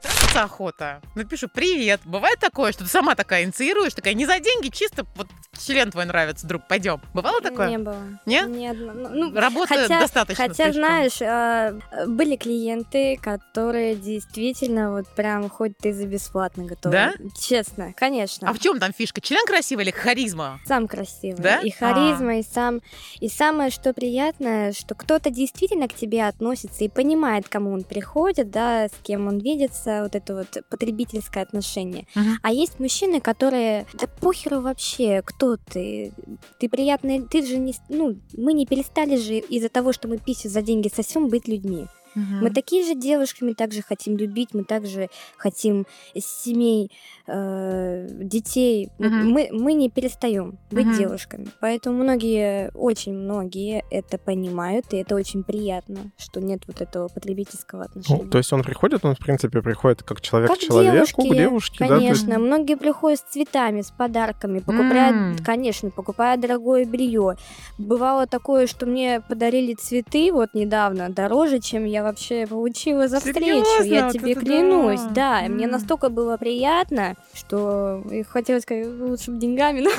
[0.00, 1.00] Трахаться охота.
[1.14, 2.00] Напишу, привет.
[2.04, 6.04] Бывает такое, что ты сама такая инициируешь, такая не за деньги, чисто вот член твой
[6.06, 7.00] нравится, друг, пойдем.
[7.14, 7.68] Бывало такое?
[7.68, 7.96] Не было.
[8.26, 8.42] Не?
[8.42, 10.72] Ни одно- ну, ну, Работа хотя- достаточно Хотя, слишком.
[10.74, 16.92] знаешь, а, были клиенты, которые действительно вот прям хоть ты за бесплатно готовы.
[16.92, 17.12] Да?
[17.38, 18.48] Честно, конечно.
[18.48, 19.20] А в чем там фишка?
[19.20, 20.58] Член красивый или харизма?
[20.64, 21.42] Сам красивый.
[21.42, 21.58] Да?
[21.60, 22.80] И харизма, и сам.
[23.20, 28.50] И самое, что приятное, что кто-то действительно к тебе относится и понимает, кому он приходит,
[28.50, 29.38] да, с кем он
[29.72, 32.06] видится, вот это вот потребительское отношение.
[32.14, 32.38] Мгм.
[32.42, 36.12] А есть мужчины, которые, да похеру вообще, кто ты?
[36.58, 40.48] Ты приятный, ты же не, ну, мы не перестали же из-за того, что мы писю
[40.48, 41.86] за деньги сосем, быть людьми.
[42.14, 45.08] Мы такие же девушки, мы также хотим любить, мы также
[45.38, 46.90] хотим семей,
[47.34, 48.90] э, детей.
[48.98, 49.30] Мы- Мгм.
[49.32, 50.98] Мы, мы не перестаем быть Мгм.
[50.98, 51.46] девушками.
[51.60, 57.84] Поэтому многие, очень многие это понимают, и это очень приятно, что нет вот этого потребительского
[57.84, 58.22] отношения.
[58.24, 61.28] Ну, то есть он приходит, он, в принципе, приходит как человек Как к человеку, девушки,
[61.28, 61.86] к девушке, да?
[61.88, 65.36] то есть- Конечно, многие приходят с цветами, с подарками, покупают, М.
[65.44, 67.36] конечно, покупают дорогое белье.
[67.78, 73.82] Бывало такое, что мне подарили цветы вот недавно дороже, чем я вообще получила за встречу.
[73.84, 75.40] Я тебе это клянусь, да.
[75.40, 75.46] да.
[75.46, 79.90] и Мне настолько было приятно, что и хотелось сказать, лучше бы деньгами, но,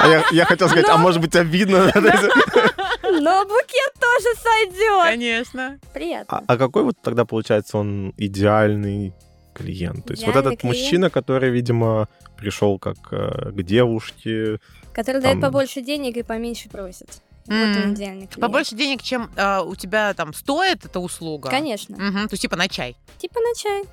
[0.00, 1.90] А я, я хотел сказать, а Но- может быть обидно?
[1.94, 5.02] но букет тоже сойдет.
[5.04, 5.78] Конечно.
[5.92, 6.38] Приятно.
[6.38, 9.12] А, а какой вот тогда получается он идеальный
[9.54, 10.04] клиент?
[10.06, 10.78] То есть вот Идеальный этот клиент?
[10.78, 14.58] мужчина, который, видимо, пришел как э, к девушке.
[14.92, 17.08] Который дает там- побольше денег и поменьше просит.
[17.46, 17.82] Вот М.
[17.84, 18.40] он идеальный клиент.
[18.40, 21.50] Побольше денег, чем а, у тебя там стоит эта услуга.
[21.50, 21.94] Конечно.
[21.96, 22.96] Мгм, То есть типа на чай.
[23.18, 23.84] Типа на чай.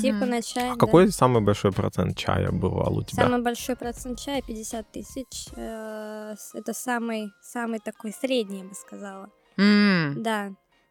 [0.00, 0.30] Типа Мгм.
[0.30, 0.70] на чай.
[0.70, 0.78] А да.
[0.78, 3.22] какой самый большой процент чая бывал у тебя?
[3.22, 5.46] Самый большой процент чая 50 тысяч.
[5.56, 9.28] Э, Это самый, самый такой средний, я бы сказала.
[9.56, 10.50] М, Да.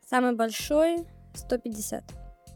[0.09, 1.05] Самый большой
[1.35, 2.03] 150.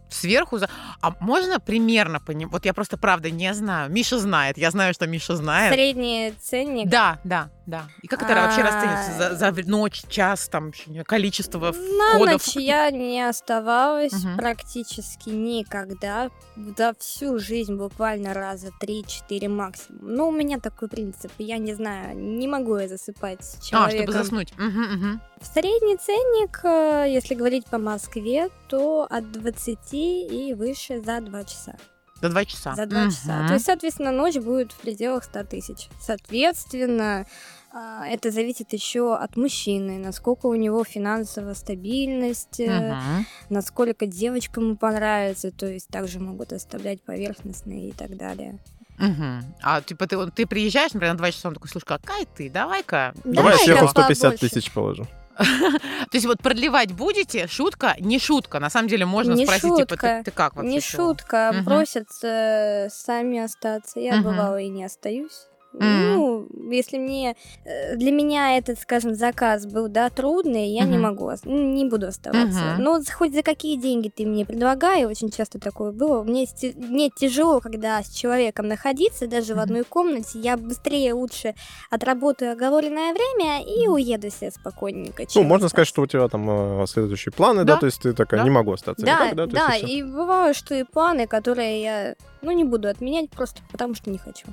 [0.10, 0.68] Сверху за...
[1.02, 2.52] А можно примерно понимать?
[2.52, 3.90] Вот я просто правда не знаю.
[3.92, 4.58] Миша знает.
[4.58, 5.74] Я знаю, что Миша знает.
[5.74, 6.90] Средний ценник.
[6.90, 7.88] Да, да, да.
[8.04, 9.12] И как это вообще А, расценивается?
[9.18, 10.72] За, за в- ночь, час, там,
[11.06, 12.32] количество На входов?
[12.34, 14.38] ночь я не оставалась Мгм.
[14.38, 16.30] практически никогда.
[16.78, 20.00] За всю жизнь буквально раза 3-4 максимум.
[20.16, 21.32] Ну, у меня такой принцип.
[21.40, 24.04] Я не знаю, не могу я засыпать с А, человеком.
[24.04, 24.54] чтобы заснуть.
[24.58, 25.22] Мгм, мгм.
[25.54, 31.74] Средний ценник, э, если говорить по Москве, то от 20 и выше за 2 часа.
[32.22, 32.76] За два часа.
[32.76, 33.34] За 2 часа.
[33.40, 33.48] Мгм.
[33.48, 35.90] То есть, соответственно, ночь будет в пределах 100 тысяч.
[36.00, 37.26] Соответственно, а,
[37.74, 43.26] это зависит еще от мужчины, насколько у него финансовая стабильность, Мгм.
[43.50, 48.60] насколько девочка ему понравится, то есть также могут оставлять поверхностные и так далее.
[48.98, 49.44] Мгм.
[49.64, 53.14] А типа ты, ты приезжаешь, например, на два часа, он такой, слушай, какая ты, давай-ка.
[53.24, 54.50] Давай Давай-ка сверху 150 побольше.
[54.50, 55.08] тысяч положу.
[55.40, 57.48] То есть вот продлевать будете?
[57.48, 57.96] Шутка?
[58.00, 58.60] Не шутка.
[58.60, 60.18] На самом деле можно Не спросить, типа, шутка.
[60.20, 60.70] ты, ты как вообще?
[60.72, 61.08] Не чего?
[61.08, 61.66] шутка, Мгм.
[61.66, 64.00] просят э, сами остаться.
[64.00, 64.24] Я Мгм.
[64.24, 65.48] бывала и не остаюсь.
[65.74, 66.14] Мгм.
[66.14, 71.02] Ну, если мне э, для меня этот, скажем, заказ был да трудный, я не Мгм.
[71.02, 72.60] могу, ну, не буду оставаться.
[72.76, 72.84] Мгм.
[72.84, 76.24] Но хоть за какие деньги ты мне предлагай, очень часто такое было.
[76.24, 79.64] Мне, мне тяжело, когда с человеком находиться, даже в Мгм.
[79.64, 80.40] одной комнате.
[80.40, 81.56] Я быстрее лучше
[81.90, 85.24] отработаю оговоренное время и уеду себе спокойненько.
[85.36, 87.80] Ну, можно сказать, что у тебя там э, следующие планы, да, Да.
[87.80, 88.44] то есть ты такая, Да.
[88.44, 89.46] не могу остаться Да, никак, да?
[89.48, 94.10] да, и бывало, что и планы, которые я, ну, не буду отменять просто потому, что
[94.10, 94.48] не хочу.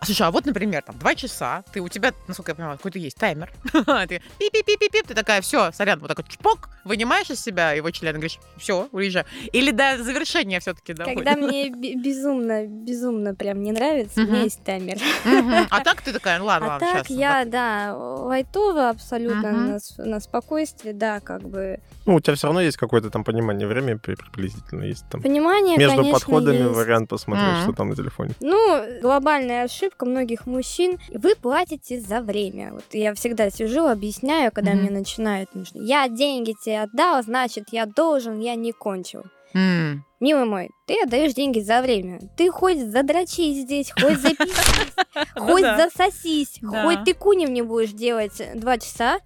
[0.00, 2.98] А, Слушай, а вот, например, там два часа, ты у тебя, насколько я понимаю, какой-то
[2.98, 3.50] есть таймер.
[3.72, 8.12] ты пип-пип-пип-пип, ты такая, все, сорян, вот так вот чпок, вынимаешь из себя его член
[8.14, 9.24] говоришь, все, уезжай.
[9.52, 11.18] Или до завершения все-таки доходит.
[11.24, 14.98] Когда мне бе- безумно, безумно прям не нравится, у меня есть таймер.
[15.70, 17.18] А так ты такая, ну ладно, А ладно, так сейчас.
[17.18, 21.80] я, да, лайтово абсолютно на, с- на спокойствии, да, как бы.
[22.06, 25.76] Ну, у тебя все равно есть какое-то там понимание времени при- приблизительно, есть там Понимание,
[25.76, 26.70] между конечно, подходами есть.
[26.76, 28.34] вариант посмотреть, что там на телефоне.
[28.40, 30.98] Ну, глобальная ошибка многих мужчин.
[31.12, 32.72] Вы платите за время.
[32.72, 34.80] Вот я всегда сижу, объясняю, когда Мгм.
[34.80, 35.82] мне начинают нужны.
[35.82, 39.22] Я деньги тебе отдал, значит, я должен, я не кончил.
[39.54, 40.04] М.
[40.20, 42.18] Милый мой, ты отдаешь деньги за время.
[42.36, 44.92] Ты хоть задрочись здесь, хоть записись,
[45.36, 45.76] хоть да.
[45.88, 49.20] засосись, хоть ты кунем не будешь делать два часа,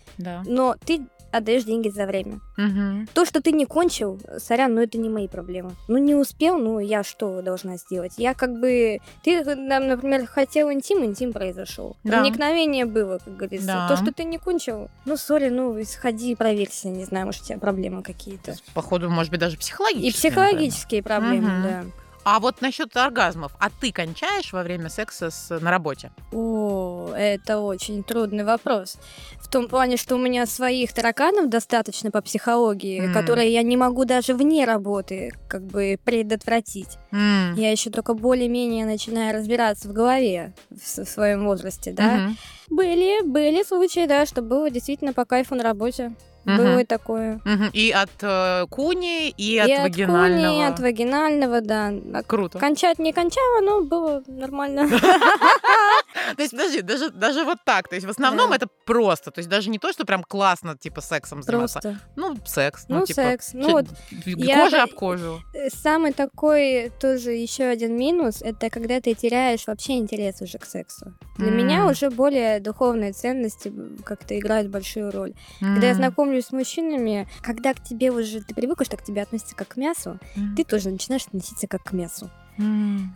[0.46, 2.40] но ты отдаешь деньги за время.
[2.56, 3.08] Мгм.
[3.14, 5.72] То, что ты не кончил, сорян, ну это не мои проблемы.
[5.88, 8.12] Ну не успел, ну я что должна сделать?
[8.16, 8.98] Я как бы...
[9.22, 11.96] Ты, например, хотел интим, интим произошел.
[12.04, 12.20] Да.
[12.20, 13.66] Проникновение было, как говорится.
[13.66, 13.88] Да.
[13.88, 17.58] То, что ты не кончил, ну сори, ну сходи, проверься, не знаю, может у тебя
[17.58, 18.54] проблемы какие-то.
[18.74, 20.26] Походу, может быть, даже психологически.
[20.26, 21.62] И психологические проблемы, Мгм.
[21.62, 21.84] да.
[22.24, 23.52] А вот насчет оргазмов.
[23.58, 26.12] А ты кончаешь во время секса с, на работе?
[26.32, 28.96] О, это очень трудный вопрос.
[29.40, 33.12] В том плане, что у меня своих тараканов достаточно по психологии, М.
[33.12, 36.96] которые я не могу даже вне работы как бы предотвратить.
[37.10, 37.54] М.
[37.54, 42.18] Я еще только более-менее начинаю разбираться в голове в, в своем возрасте, да.
[42.18, 42.36] Мгм.
[42.70, 46.12] Были, были случаи, да, что было действительно по кайфу на работе.
[46.44, 46.56] Мгм.
[46.56, 47.40] Было такое.
[47.44, 47.70] Мгм.
[47.72, 50.52] И от э, куни, и, от и от вагинального.
[50.52, 51.92] куни, и от вагинального, да.
[52.26, 52.58] Круто.
[52.58, 54.88] Кончать не кончала, но было нормально.
[56.36, 57.88] То есть, подожди, даже, даже вот так.
[57.88, 58.56] То есть, в основном Да.
[58.56, 59.30] это просто.
[59.30, 61.80] То есть, даже не то, что прям классно, типа, сексом заниматься.
[61.80, 62.00] Просто.
[62.16, 62.84] Ну, секс.
[62.88, 63.50] Ну, Ну, типа, секс.
[63.54, 63.86] Ну, вот
[64.24, 65.40] кожа я- об кожу.
[65.54, 70.64] Э, Самый такой тоже еще один минус это когда ты теряешь вообще интерес уже к
[70.64, 71.14] сексу.
[71.38, 71.56] Для М.
[71.56, 73.72] меня уже более духовные ценности
[74.04, 75.34] как-то играют большую роль.
[75.60, 79.54] Когда я знакомлюсь с мужчинами, когда к тебе уже ты привыкла, что к тебе относятся
[79.56, 80.54] как к мясу, М.
[80.56, 82.30] ты тоже начинаешь относиться как к мясу.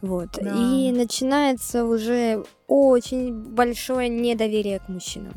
[0.03, 0.31] Вот.
[0.41, 0.55] Да.
[0.57, 5.35] И начинается уже очень большое недоверие к мужчинам.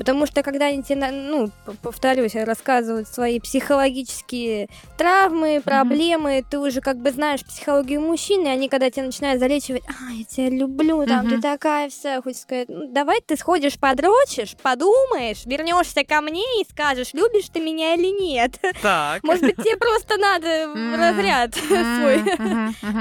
[0.00, 1.50] Потому что когда они тебе, ну,
[1.82, 8.70] повторюсь, рассказывают свои психологические травмы, проблемы, ты уже как бы знаешь психологию мужчины, и они
[8.70, 11.42] когда тебя начинают залечивать, а, я тебя люблю, там, ты Мгм.
[11.42, 17.12] такая вся, хочешь сказать, «Ну, давай ты сходишь, подрочишь, подумаешь, вернешься ко мне и скажешь,
[17.12, 18.58] любишь ты меня или нет.
[18.80, 19.22] Так.
[19.22, 21.54] Может быть, тебе просто надо разряд
[21.96, 22.22] свой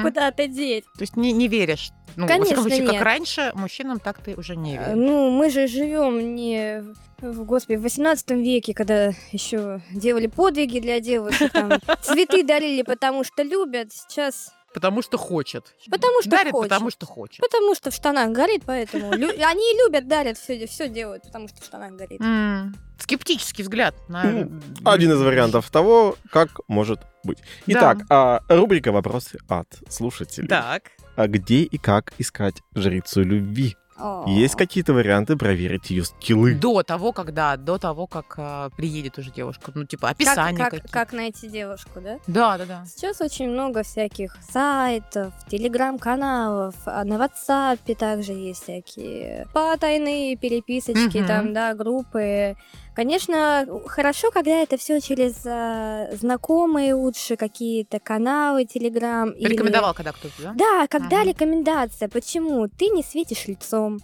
[0.04, 0.84] куда-то деть.
[0.96, 1.92] То есть не, не веришь?
[2.15, 2.91] Ну, во Конечно, случае, нет.
[2.93, 4.93] как раньше, мужчинам так ты уже не веришь.
[4.95, 6.84] Ну, мы же живем не
[7.22, 13.24] в, господи, в 18 веке, когда еще делали подвиги для девушек, там, цветы дарили, потому
[13.24, 13.91] что любят.
[13.93, 15.74] Сейчас Потому что хочет.
[15.89, 16.69] Потому что Дарит, хочет.
[16.69, 17.39] потому что хочет.
[17.41, 21.48] потому что в штанах горит, поэтому лю- они и любят, дарят, все, все делают, потому
[21.48, 22.22] что в штанах горит.
[22.22, 22.76] М.
[23.00, 24.24] Скептический взгляд на...
[24.24, 27.39] М, Один из вариантов того, как может быть.
[27.65, 30.48] Итак, а, рубрика «Вопросы от слушателей».
[30.48, 30.91] Так.
[31.19, 33.75] А где и как искать жрицу любви?
[33.97, 34.23] О.
[34.25, 36.53] Есть какие-то варианты проверить ее скиллы?
[36.55, 39.73] До того, когда, до того, как а, приедет уже девушка.
[39.75, 40.93] Ну, типа, Как, описание как, какие-то.
[40.93, 42.19] как найти девушку, да?
[42.25, 42.86] Да, да, да.
[42.86, 51.27] Сейчас очень много всяких сайтов, телеграм-каналов, а на WhatsApp также есть всякие потайные переписочки, Мгм.
[51.27, 52.55] там, да, группы.
[53.00, 59.30] Конечно, хорошо, когда это все через а, знакомые лучше какие-то каналы, телеграм.
[59.32, 60.54] или- Рекомендовал когда кто-то, да?
[60.54, 61.30] Да, когда Мгм.
[61.30, 62.10] рекомендация.
[62.10, 62.68] Почему?
[62.68, 64.00] Ты не светишь лицом.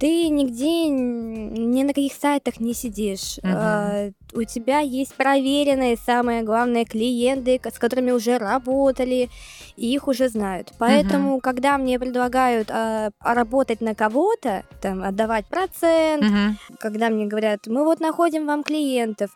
[0.00, 3.36] Ты нигде, ни на каких сайтах не сидишь.
[3.42, 3.52] Мгм.
[3.54, 9.30] А, у тебя есть проверенные, самое главное, клиенты, с которыми уже работали,
[9.76, 10.72] и их уже знают.
[10.78, 16.58] Поэтому, когда мне предлагают а, а, работать на кого-то, там, отдавать процент, Мгм.
[16.78, 19.30] когда мне говорят, мы вот находим вам клиентов,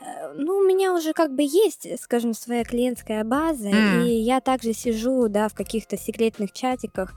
[0.00, 3.74] э, ну, у меня уже как бы есть, скажем, своя клиентская база, М.
[4.06, 7.12] и я также сижу, да, в каких-то секретных чатиках,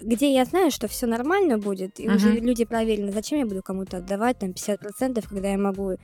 [0.00, 2.44] где я знаю, что все нормально будет, и уже Мгм.
[2.46, 3.12] люди проверены.
[3.12, 5.96] Зачем я буду кому-то отдавать там 50%, когда я могу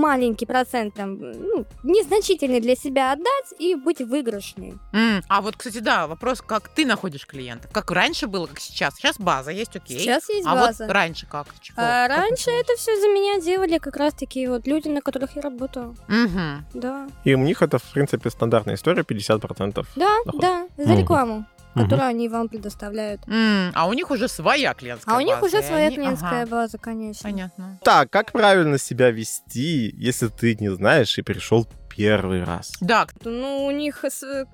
[0.00, 4.74] маленький процент, там, ну, незначительный для себя отдать и быть выигрышной.
[4.92, 7.70] М, А вот, кстати, да, вопрос, как ты находишь клиентов?
[7.72, 8.94] Как раньше было, как сейчас?
[8.96, 9.98] Сейчас база есть, окей.
[9.98, 10.84] Сейчас есть а база.
[10.84, 11.46] вот раньше как?
[11.60, 11.76] Чего?
[11.78, 15.42] А Как раньше это все за меня делали как раз-таки вот люди, на которых я
[15.42, 15.94] работала.
[16.08, 16.64] Мгм.
[16.74, 17.08] Да.
[17.24, 19.86] И у них это, в принципе, стандартная история, 50%.
[19.96, 20.40] Да, Доход.
[20.40, 21.46] да, за рекламу, Мгм.
[21.74, 23.20] Которую они вам предоставляют.
[23.28, 26.42] М, А у них уже своя клиентская А у них база, уже своя они- клиентская
[26.42, 27.22] Ага, база, конечно.
[27.30, 27.78] Понятно.
[27.84, 32.72] Так, как правильно себя вести, если ты не знаешь и пришел первый раз?
[32.80, 34.04] Да, Ну, у них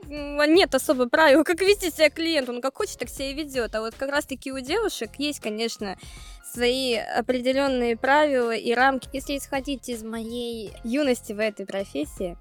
[0.09, 2.49] нет особо правил, как вести себя клиент.
[2.49, 3.75] Он как хочет, так себя и ведет.
[3.75, 5.97] А вот как раз-таки у девушек есть, конечно,
[6.53, 9.09] свои определенные правила и рамки.
[9.13, 12.37] Если исходить из моей юности в этой профессии,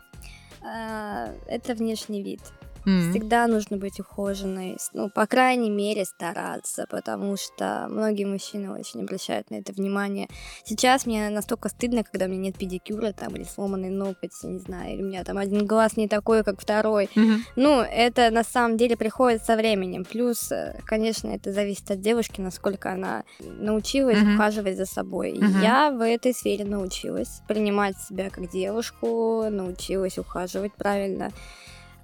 [0.64, 2.42] а, это внешний вид.
[2.86, 3.10] М.
[3.12, 9.50] Всегда нужно быть ухоженной, ну, по крайней мере, стараться, потому что многие мужчины очень обращают
[9.50, 10.28] на это внимание.
[10.64, 14.60] Сейчас мне настолько стыдно, когда у меня нет педикюра там или сломанный ноготь, я не
[14.60, 17.10] знаю, или у меня там один глаз не такой, как второй.
[17.16, 17.44] Мгм.
[17.56, 20.06] Ну, это на самом деле приходит со временем.
[20.06, 24.36] Плюс, э, конечно, это зависит от девушки, насколько она научилась Мгм.
[24.36, 25.34] ухаживать за собой.
[25.34, 25.62] Мгм.
[25.62, 31.32] Я в этой сфере научилась принимать себя как девушку, научилась ухаживать правильно.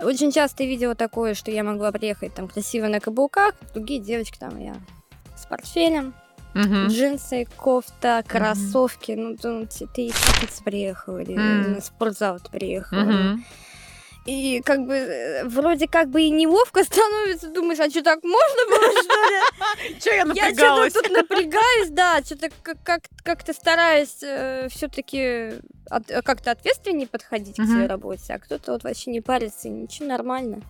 [0.02, 4.60] Очень часто видела такое, что я могла приехать там красиво на каблуках, другие девочки там
[4.60, 4.76] я
[5.38, 6.14] с портфелем,
[6.54, 6.88] Мгм.
[6.88, 9.14] джинсы, кофта, кроссовки.
[9.14, 11.74] Ну, ты, ты, пятницы приехала или Мгм.
[11.74, 13.00] на спортзал приехала.
[13.02, 13.46] Мгм.
[14.26, 18.66] И как бы э, вроде как бы и неловко становится, думаешь, а что так можно
[18.70, 19.22] было, что
[19.90, 20.00] ли?
[20.00, 20.94] Чё я Я напрягалась?
[20.94, 24.18] что-то тут напрягаюсь, да, что-то как- как- как-то стараюсь
[24.72, 25.54] все-таки
[26.24, 30.62] как-то ответственнее подходить к своей работе, а кто-то вот вообще не парится, ничего, нормально.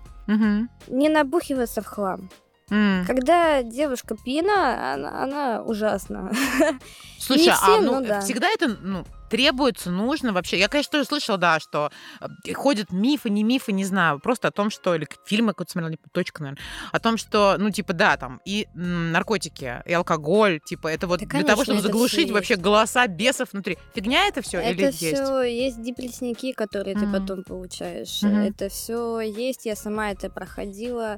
[0.87, 2.29] Не набухиваться в хлам.
[2.69, 3.03] М.
[3.05, 6.31] Когда девушка пьяна, она, она ужасна.
[7.19, 8.21] Слушай, а всем, ну, ну да.
[8.21, 10.59] всегда это ну, требуется, нужно вообще.
[10.59, 11.89] Я, конечно, тоже слышала, да, что
[12.19, 15.95] э, ходят мифы, не мифы, не знаю, просто о том, что, или фильмы какой-то смотрела,
[16.11, 21.07] точка, наверное, о том, что, ну, типа, да, там, и наркотики, и алкоголь, типа, это
[21.07, 23.77] вот Да, для того, чтобы это заглушить вообще голоса бесов внутри.
[23.95, 24.99] Фигня это все или Это есть?
[25.15, 27.13] все есть депрессники, которые ты Мгм.
[27.13, 28.21] потом получаешь.
[28.21, 28.35] Мгм.
[28.35, 29.65] Это все есть.
[29.65, 31.17] Я сама это проходила.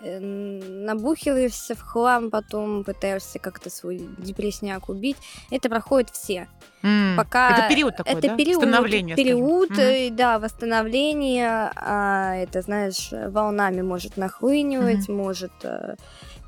[0.00, 5.16] Набухиваешься в хлам, потом пытаешься как-то свой депрессняк убить.
[5.50, 6.48] Это проходит все.
[6.82, 7.16] М.
[7.16, 8.36] Пока Это период такой, это да?
[8.36, 11.72] период, Становление, период, э, да, восстановление.
[11.74, 15.96] а, это, знаешь, волнами может нахлынивать, может э,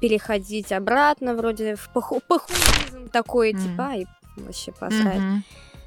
[0.01, 2.23] переходить обратно, вроде в паху-
[3.13, 3.63] такой, Мгм.
[3.63, 5.19] типа, и вообще посрать.
[5.19, 5.43] Мгм.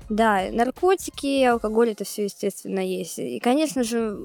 [0.10, 3.18] Да, наркотики, алкоголь, это все, естественно, есть.
[3.20, 4.18] И, конечно же,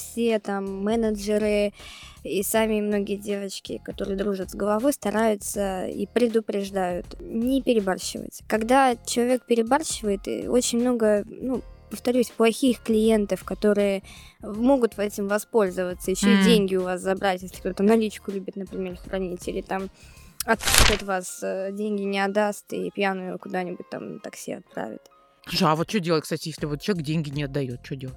[0.00, 1.72] все там менеджеры
[2.22, 8.42] и сами многие девочки, которые дружат с головой, стараются и предупреждают не перебарщивать.
[8.48, 14.02] Когда человек перебарщивает, очень много, ну, повторюсь, плохих клиентов, которые
[14.42, 16.40] могут этим воспользоваться, еще Мгм.
[16.40, 19.88] и деньги у вас забрать, если кто-то наличку любит, например, хранить, или там
[20.44, 25.00] откусит вас, э, деньги не отдаст и пьяную куда-нибудь там на такси отправит.
[25.48, 28.16] Слушай, а вот что делать, кстати, если вот человек деньги не отдает, что делать?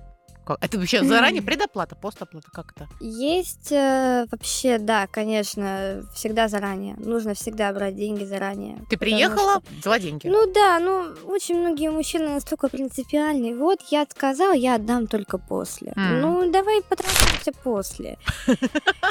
[0.50, 0.64] Как?
[0.66, 2.88] Это вообще заранее предоплата, постоплата, как это?
[3.00, 6.96] Есть э, вообще, да, конечно, всегда заранее.
[6.98, 8.80] Нужно всегда брать деньги заранее.
[8.90, 10.28] Ты приехала, что- взяла деньги.
[10.28, 13.56] Ну да, ну очень многие мужчины настолько принципиальные.
[13.56, 15.94] Вот я сказал, я отдам только после.
[15.96, 16.22] М.
[16.22, 18.18] Ну давай потратимся после.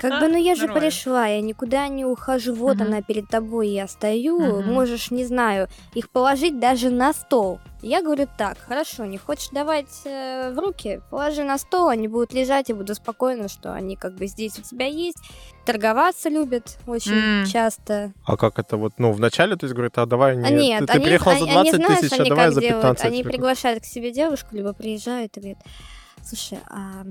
[0.00, 2.52] Как бы, ну я же пришла, я никуда не ухожу.
[2.54, 4.62] Вот она перед тобой, я стою.
[4.62, 7.60] Можешь, не знаю, их положить даже на стол.
[7.80, 12.32] Я говорю так, хорошо, не хочешь давать э, в руки, положи на стол, они будут
[12.32, 15.18] лежать, и буду спокойна, что они как бы здесь у тебя есть.
[15.64, 17.12] Торговаться любят очень
[17.42, 17.46] М.
[17.46, 18.12] часто.
[18.24, 20.86] А как это вот, ну, вначале, то есть, говорит, а давай, А нет, нет, ты,
[20.86, 22.82] ты они, приехал за они- 20 они, знаешь, тысяч, а они давай как за делают?
[22.82, 23.04] 15.
[23.04, 25.58] Они Такой, приглашают к себе девушку, либо приезжают и говорят,
[26.28, 27.02] слушай, а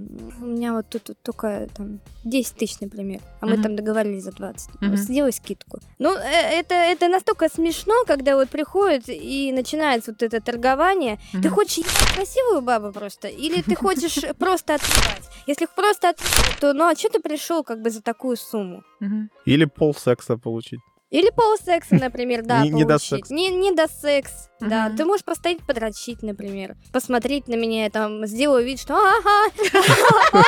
[0.41, 3.63] у меня вот тут вот только там 10 тысяч, например, а мы Мгм.
[3.63, 4.69] там договорились за 20.
[4.81, 4.89] Мгм.
[4.91, 5.79] Вот Сделай скидку.
[5.99, 11.17] Ну, э, это, это настолько смешно, когда вот приходит и начинается вот это торгование.
[11.31, 11.49] Ты Мгм.
[11.49, 13.27] хочешь красивую бабу просто?
[13.27, 15.29] Или ты хочешь просто отъебать?
[15.47, 18.83] Если просто отъебать, то ну а что ты пришел как бы за такую сумму?
[19.45, 20.79] Или пол секса получить.
[21.09, 23.29] Или полсекса, например, да, Не- не до получить.
[23.29, 24.87] Не, не до секс, да.
[24.89, 24.97] Мгм.
[24.97, 26.75] Ты можешь постоять подрочить, например.
[26.91, 29.53] Посмотреть на меня, я там сделаю вид, что ага,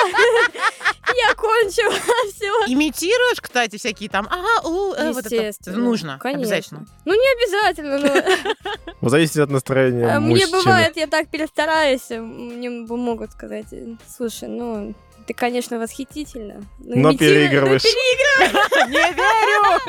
[1.15, 1.93] я кончила,
[2.36, 2.74] все.
[2.74, 5.72] Имитируешь, кстати, всякие там, ага, у, э, вот это.
[5.72, 6.41] Нужно, Конечно.
[6.41, 6.86] обязательно.
[7.06, 13.32] Ну, не обязательно, но Ну, Зависит от настроения мне бывает, я так перестараюсь, мне могут
[13.32, 13.67] сказать,
[14.13, 14.93] слушай, ну,
[15.30, 16.63] ты, конечно, восхитительно.
[16.80, 17.84] Но имитируй- переигрываешь.
[18.88, 19.80] Не верю!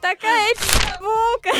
[0.00, 1.50] Такая пи***волка.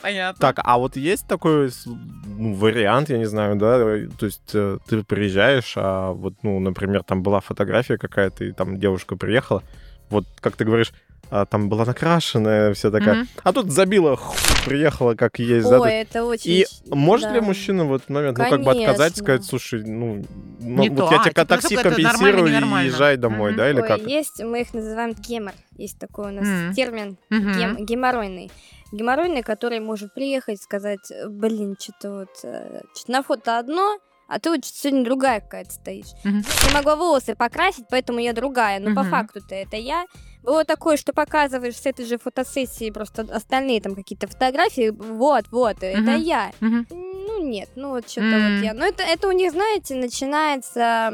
[0.00, 0.40] Понятно.
[0.40, 3.78] Так, а вот есть такой ну, вариант, я не знаю, да,
[4.18, 8.78] то есть э, ты приезжаешь, а вот, ну, например, там была фотография какая-то, и там
[8.78, 9.64] девушка приехала,
[10.10, 10.92] вот, как ты говоришь,
[11.30, 13.28] а, там была накрашенная, вся такая, Мгм.
[13.44, 16.50] а тут забила, хуй, приехала как есть, да, Ой, есть- это очень...
[16.52, 17.46] И может ли да.
[17.46, 19.22] мужчина в этот момент, ну, как бы отказать, Конечно.
[19.24, 20.24] сказать, слушай, ну,
[20.60, 21.14] ну, Не вот то.
[21.14, 23.58] я А, тебе типа, такси это нормально, компенсирую и езжай домой, Мгм.
[23.58, 24.00] да, или Ой, как?
[24.00, 25.52] есть, мы их называем гемор.
[25.76, 26.74] Есть такой у нас Мгм.
[26.74, 27.52] термин Мгм.
[27.58, 28.50] гем- геморройный.
[28.90, 34.38] Геморройный, который может приехать и сказать, блин, что-то вот э, чё-то на фото одно, а
[34.40, 36.06] ты вот сегодня другая какая-то стоишь.
[36.24, 36.38] Мгм.
[36.68, 38.80] Не могла волосы покрасить, поэтому я другая.
[38.80, 39.10] Но по Мгм.
[39.10, 40.06] факту-то это я.
[40.42, 44.90] Было такое, что показываешь с этой же фотосессии просто остальные там какие-то фотографии.
[44.90, 46.22] Вот, вот, это Мгм.
[46.22, 46.52] я.
[46.60, 46.86] Мгм.
[46.90, 48.54] Ну, нет, ну вот что-то М.
[48.54, 48.72] вот я.
[48.74, 51.10] Но это, это у них, знаете, начинается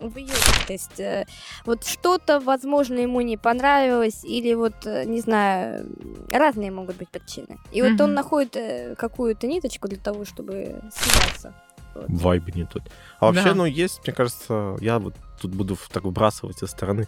[0.00, 0.14] в.
[0.66, 1.26] То есть э,
[1.64, 5.86] вот что-то, возможно, ему не понравилось, или вот, э, не знаю,
[6.30, 7.58] разные могут быть причины.
[7.72, 11.54] И вот он находит э, какую-то ниточку для того, чтобы съебаться.
[11.94, 12.06] Вот.
[12.08, 12.82] Вайб не тот.
[13.20, 13.54] А вообще, Да.
[13.54, 17.06] ну, есть, мне кажется, я вот тут буду так выбрасывать со стороны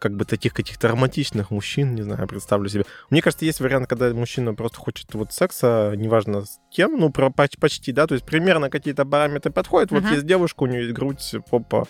[0.00, 2.84] как бы таких каких-то романтичных мужчин, не знаю, представлю себе.
[3.10, 7.28] Мне кажется, есть вариант, когда мужчина просто хочет вот секса, неважно с кем, ну, про,
[7.30, 9.90] поч- почти, да, то есть примерно какие-то параметры подходят.
[9.92, 10.12] Вот Мгм.
[10.14, 11.84] есть девушка, у нее есть грудь, попа,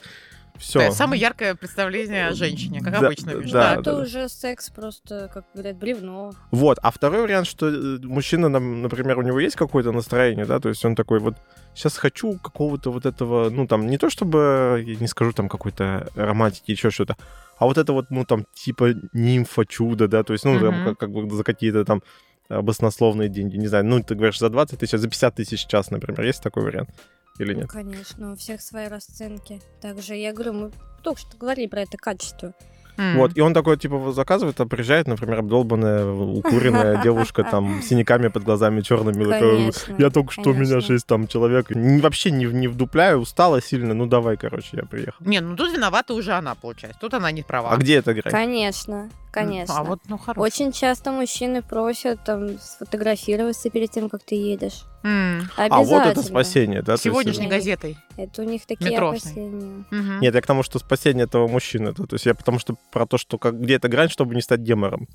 [0.59, 0.81] все.
[0.81, 3.31] Да, Самое яркое представление о женщине, как Да, обычно.
[3.31, 4.03] видишь, да, это да.
[4.03, 6.33] уже секс просто, как говорят, бревно.
[6.51, 10.69] Вот, а второй вариант, что э, мужчина, например, у него есть какое-то настроение, да, то
[10.69, 11.37] есть он такой вот,
[11.75, 16.09] сейчас хочу какого-то вот этого, ну, там, не то чтобы, я не скажу там какой-то
[16.17, 17.17] романтики, еще что-то,
[17.61, 20.85] а вот это вот, ну, там, типа нимфа, чудо, да, то есть, ну, там, Мгм.
[20.85, 22.03] как, как бы за какие-то там
[22.49, 26.23] баснословные деньги, не знаю, ну, ты говоришь, за 20 тысяч, за 50 тысяч час, например,
[26.23, 26.91] есть такой вариант?
[27.39, 27.71] или Ну, нет?
[27.71, 29.61] конечно, у всех свои расценки.
[29.81, 30.71] Также я говорю, мы
[31.03, 32.53] только что говорили про это качество.
[32.97, 33.17] М.
[33.17, 38.29] Вот, и он такой, типа, заказывает, а приезжает, например, обдолбанная, укуренная девушка там с синяками
[38.29, 39.25] под глазами черными.
[39.25, 39.95] такая, Конечно.
[39.99, 41.67] Я только что, у меня шесть там человек.
[41.71, 43.95] Вообще не, не вдупляю, устала сильно.
[43.95, 45.25] Ну давай, короче, я приехал.
[45.25, 47.01] Не, ну тут виновата уже она, получается.
[47.01, 47.71] Тут она не права.
[47.71, 48.33] А где это играть?
[48.33, 49.79] Конечно, конечно.
[49.79, 50.41] А вот, ну, хорошо.
[50.41, 54.85] Очень часто мужчины просят там сфотографироваться перед тем, как ты едешь.
[55.03, 55.49] М.
[55.57, 55.99] А Обязательно.
[55.99, 56.87] вот это спасение, да?
[56.87, 57.53] то есть- Сегодняшней Нет.
[57.55, 57.97] газетой.
[58.17, 59.33] Это у них такие Метрошной.
[59.33, 59.85] опасения.
[59.91, 60.21] Мгм.
[60.21, 61.95] Нет, я к тому, что спасение этого мужчины.
[61.95, 64.61] То есть я потому что про то, что как, где эта грань, чтобы не стать
[64.61, 65.09] гемором.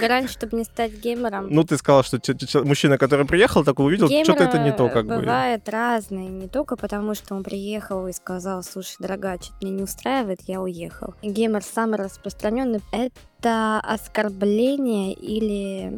[0.00, 1.48] Грань, чтобы не стать геймером.
[1.50, 4.88] Ну, ты сказал, что ч- ч- мужчина, который приехал, такой увидел, что-то это не то,
[4.88, 5.16] как бы.
[5.16, 9.82] бывает разные, не только потому, что он приехал и сказал, слушай, дорогая, что-то меня не
[9.82, 11.14] устраивает, я уехал.
[11.22, 15.90] Геймер самый распространенный— это оскорбление или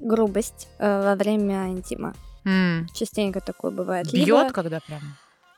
[0.00, 2.14] грубость э, во время интима.
[2.44, 2.86] М.
[2.94, 4.12] Частенько такое бывает.
[4.12, 5.00] Бьет, Либо- когда прям?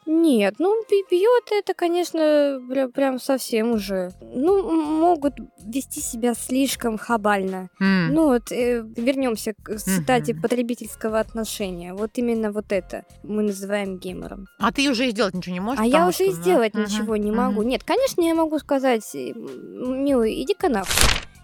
[0.06, 4.12] Нет, ну бьет это, конечно, прям, прям совсем уже.
[4.20, 5.34] Ну, могут
[5.64, 7.68] вести себя слишком хабально.
[7.80, 8.14] М.
[8.14, 10.42] Ну вот вернемся к цитате Мгм.
[10.42, 11.92] потребительского отношения.
[11.92, 14.46] Вот именно вот это мы называем геймером.
[14.58, 15.80] А ты уже и сделать ничего не можешь?
[15.82, 17.36] а я уже и что, ну, сделать ничего не мгм.
[17.40, 17.62] могу.
[17.62, 20.92] Нет, конечно, я могу сказать, э, милый, иди-ка нахуй.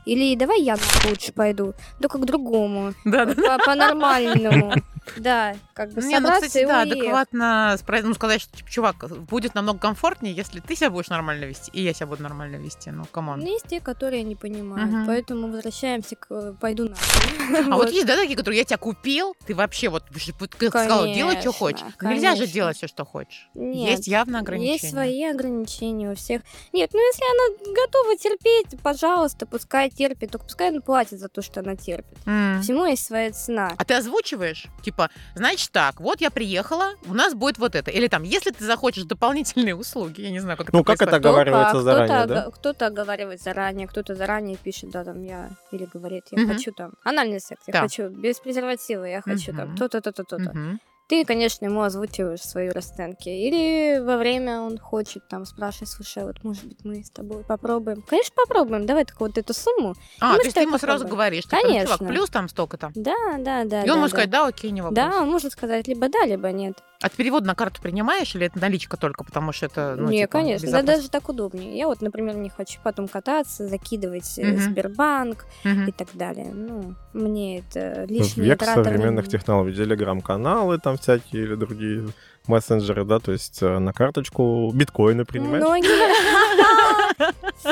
[0.05, 0.77] Или давай я
[1.09, 1.75] лучше пойду.
[2.01, 2.95] Только к другому.
[3.05, 3.35] Да, да.
[3.59, 4.75] По- По-нормальному.
[5.17, 9.81] Да, как бы Не, ну, кстати, да, адекватно ну, сказать, что, типа, чувак, будет намного
[9.81, 12.91] комфортнее, если ты себя будешь нормально вести, и я себя буду нормально вести.
[12.91, 13.41] Ну, come on.
[13.41, 14.91] Ну, есть те, которые не понимают.
[14.91, 15.07] Мгм.
[15.07, 17.65] Поэтому возвращаемся к пойду нахуй.
[17.69, 20.05] А вот есть, да, такие, которые я тебя купил, ты вообще вот,
[20.39, 21.95] вот сказала, делай, что Конечно, хочешь.
[22.01, 22.55] Ну, Нельзя же конечно.
[22.55, 23.49] делать все, что хочешь.
[23.55, 24.73] Нет, Есть явно ограничения.
[24.75, 26.43] Есть свои ограничения у всех.
[26.73, 30.31] Нет, ну если она готова терпеть, пожалуйста, пускай терпит.
[30.31, 32.17] Только пускай она платит за то, что она терпит.
[32.27, 32.61] М.
[32.63, 33.73] Всему есть своя цена.
[33.77, 34.67] А ты озвучиваешь?
[34.83, 37.91] Типа, значит так, вот я приехала, у нас будет вот это.
[37.91, 41.05] Или там, если ты захочешь дополнительные услуги, я не знаю, как Ну, это как это
[41.07, 41.21] происходит.
[41.23, 42.51] Кто оговаривается как, заранее, кто-то, да?
[42.51, 46.53] кто-то оговаривает заранее, кто-то заранее пишет, да, там я, или говорит, я Мгм.
[46.55, 47.81] хочу там анальный секс, я Да.
[47.83, 49.77] хочу без презерватива, я хочу там Мгм.
[49.77, 50.51] то-то, то-то, то-то.
[50.51, 50.81] Мгм.
[51.13, 53.29] Ты, конечно, ему озвучиваешь свои расценки.
[53.29, 57.45] Или во время он хочет там спрашивать, слушай, а вот может быть мы с тобой
[57.45, 58.01] попробуем.
[58.09, 58.87] Конечно, попробуем.
[58.87, 59.95] Давай только вот эту сумму.
[60.21, 62.07] А, мы то есть ты ему сразу говоришь, типа, ну, чувак, Конечно.
[62.09, 62.93] плюс там столько там.
[62.95, 63.85] Да, да, да.
[63.85, 64.17] И он да, может да.
[64.17, 64.97] сказать, да, окей, не вопрос.
[64.97, 66.83] Да, он может сказать либо да, либо нет.
[67.03, 70.21] А ты перевод на карту принимаешь или это наличка только, потому что это, ну, не,
[70.21, 70.71] типа, конечно.
[70.71, 71.77] Да, даже так удобнее.
[71.77, 74.59] Я вот, например, не хочу потом кататься, закидывать Мгм.
[74.59, 75.89] Сбербанк Мгм.
[75.89, 76.53] и так далее.
[76.55, 79.31] Ну, мне это В лишние век траты современных времени.
[79.31, 82.09] технологий, телеграм-каналы там всякие или другие
[82.47, 85.63] мессенджеры, да, то есть э, на карточку биткоины принимаешь.
[85.63, 85.89] Многие...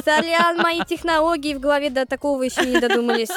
[0.05, 3.31] Сорян, мои технологии в голове до такого еще не додумались.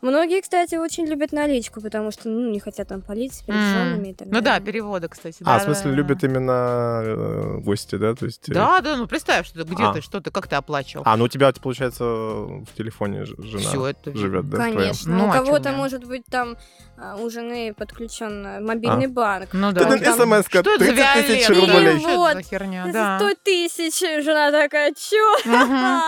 [0.00, 3.70] Многие, кстати, очень любят наличку, потому что ну, не хотят там палить перед М.
[3.70, 5.38] женами и так Ну да, переводы, кстати.
[5.42, 6.26] А, да, в смысле, да, любят да.
[6.26, 8.14] именно э, гости, да?
[8.14, 9.92] То есть, э, Да, да, ну представь, что где А.
[9.92, 11.02] ты, что ты, как ты оплачивал.
[11.06, 14.58] А, ну у тебя, получается, в телефоне жена Все это живет, да?
[14.58, 15.16] Конечно.
[15.16, 16.56] Ну, у а кого-то может быть там
[16.98, 19.48] а, у жены подключен мобильный банк.
[19.52, 19.88] Ну Ты да.
[19.88, 21.98] на там- смс-ка Что это за 30 тысяч рублей.
[21.98, 22.34] Что это Вот.
[22.34, 22.86] за херня?
[22.86, 23.18] За Да.
[23.18, 25.24] 100 тысяч жена такая, しよ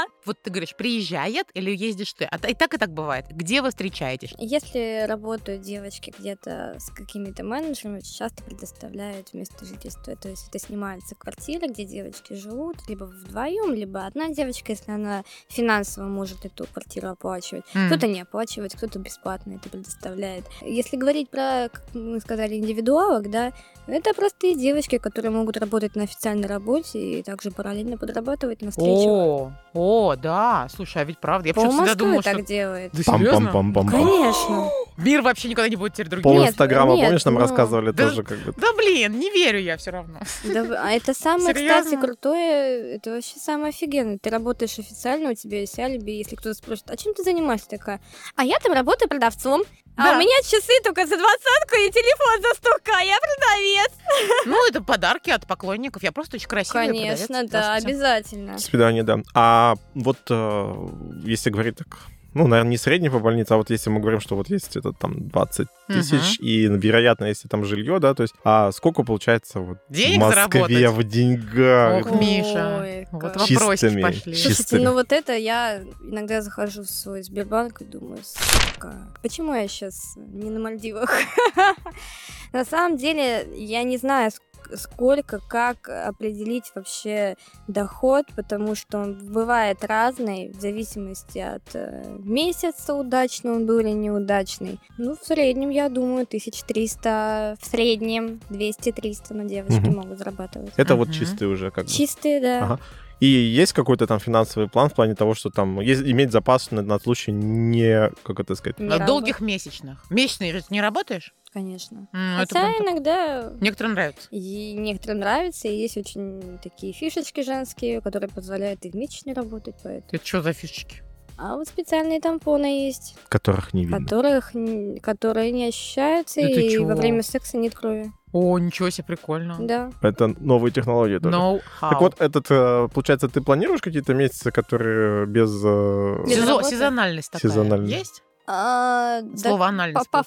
[0.08, 0.13] う。
[0.24, 2.24] Вот ты говоришь, приезжает или ездишь ты?
[2.24, 3.26] А и так и так бывает.
[3.30, 4.34] Где вы встречаетесь?
[4.38, 10.16] Если работают девочки где-то с какими-то менеджерами, часто предоставляют место жительства.
[10.16, 15.24] То есть это снимается квартира, где девочки живут, либо вдвоем, либо одна девочка, если она
[15.48, 17.64] финансово может эту квартиру оплачивать.
[17.74, 17.88] М.
[17.88, 20.44] Кто-то не оплачивает, кто-то бесплатно это предоставляет.
[20.62, 23.52] Если говорить про, как мы сказали, индивидуалок, да,
[23.86, 29.06] это простые девочки, которые могут работать на официальной работе и также параллельно подрабатывать на встречах.
[29.06, 30.68] О, о, да.
[30.74, 31.48] Слушай, а ведь правда.
[31.48, 32.92] Я почему-то всегда думала, так что делает.
[32.92, 33.50] Да серьезно?
[33.50, 33.90] Пам-пам-пам-пам.
[33.90, 34.70] Конечно.
[34.96, 36.22] мир вообще никогда не будет теперь другим.
[36.22, 38.54] Пол Инстаграма, нет, помнишь, нам ну, рассказывали да- тоже как бы.
[38.56, 40.18] Да блин, не верю я все равно.
[40.44, 42.00] Да, а это самое, кстати, Серьезно?
[42.00, 44.18] крутое, это вообще самое офигенное.
[44.18, 48.00] Ты работаешь официально, у тебя есть алиби, если кто-то спросит, а чем ты занимаешься такая?
[48.36, 49.62] А я там работаю продавцом,
[49.96, 50.12] а Да.
[50.16, 53.92] у меня часы только за двадцатку и телефон за 100к, я продавец.
[54.46, 56.02] Ну, это подарки от поклонников.
[56.02, 57.50] Я просто очень красивая Конечно, продавец.
[57.50, 58.58] да, обязательно.
[58.58, 59.18] Свидание, да.
[59.34, 60.88] А вот э,
[61.24, 61.96] если говорить так,
[62.34, 64.92] ну, наверное, не средний по больнице, а вот если мы говорим, что вот есть это
[64.92, 69.78] там 20 тысяч, и, вероятно, если там жилье, да, то есть, а сколько получается вот
[69.88, 70.90] Денег в Москве заработать?
[70.90, 72.06] в деньгах?
[72.06, 73.40] Ох, Ой, Миша, вот как.
[73.40, 74.34] вопросики Чистыми, пошли.
[74.34, 74.52] чистыми.
[74.54, 79.68] Слушайте, ну вот это я иногда захожу в свой Сбербанк и думаю, сука, почему я
[79.68, 81.10] сейчас не на Мальдивах?
[82.52, 84.30] На самом деле, я не знаю,
[84.76, 87.36] сколько, как определить вообще
[87.68, 93.90] доход, потому что он бывает разный в зависимости от э, месяца, удачный он был или
[93.90, 94.78] неудачный.
[94.98, 99.96] Ну, в среднем, я думаю, 1300, в среднем 200-300 на девочки Мгм.
[99.96, 100.72] могут зарабатывать.
[100.76, 101.14] Это вот Мгм.
[101.16, 101.90] чистый уже как бы.
[101.90, 102.64] Чистые, да.
[102.64, 102.80] Ага.
[103.20, 106.82] И есть какой-то там финансовый план в плане того, что там есть, иметь запас на,
[106.82, 110.04] на случай не, как это сказать, Не На долгих месячных.
[110.10, 111.32] Месячные же ты не работаешь?
[111.52, 112.08] Конечно.
[112.12, 114.26] Это Хотя так- иногда Некоторым нравится.
[114.32, 119.76] и некоторым нравится, и есть очень такие фишечки женские, которые позволяют и в месячный работать,
[119.82, 120.08] поэтому.
[120.10, 121.02] Это что за фишечки?
[121.36, 123.98] А вот специальные тампоны есть, которых не видно.
[124.00, 124.52] которых,
[125.00, 126.84] которые не ощущаются, ты и чё?
[126.86, 128.12] во время секса нет крови.
[128.34, 129.56] О, ничего себе, прикольно.
[129.60, 129.90] Да.
[130.02, 131.36] Это новые технологии тоже.
[131.36, 135.50] Know Так вот, этот, э, получается, ты планируешь какие-то месяцы, которые без...
[135.64, 137.52] э, Без Сезо- сезональность такая.
[137.52, 137.96] Сезональность.
[137.98, 138.22] Есть?
[138.46, 140.24] А, да Слово анальность, па-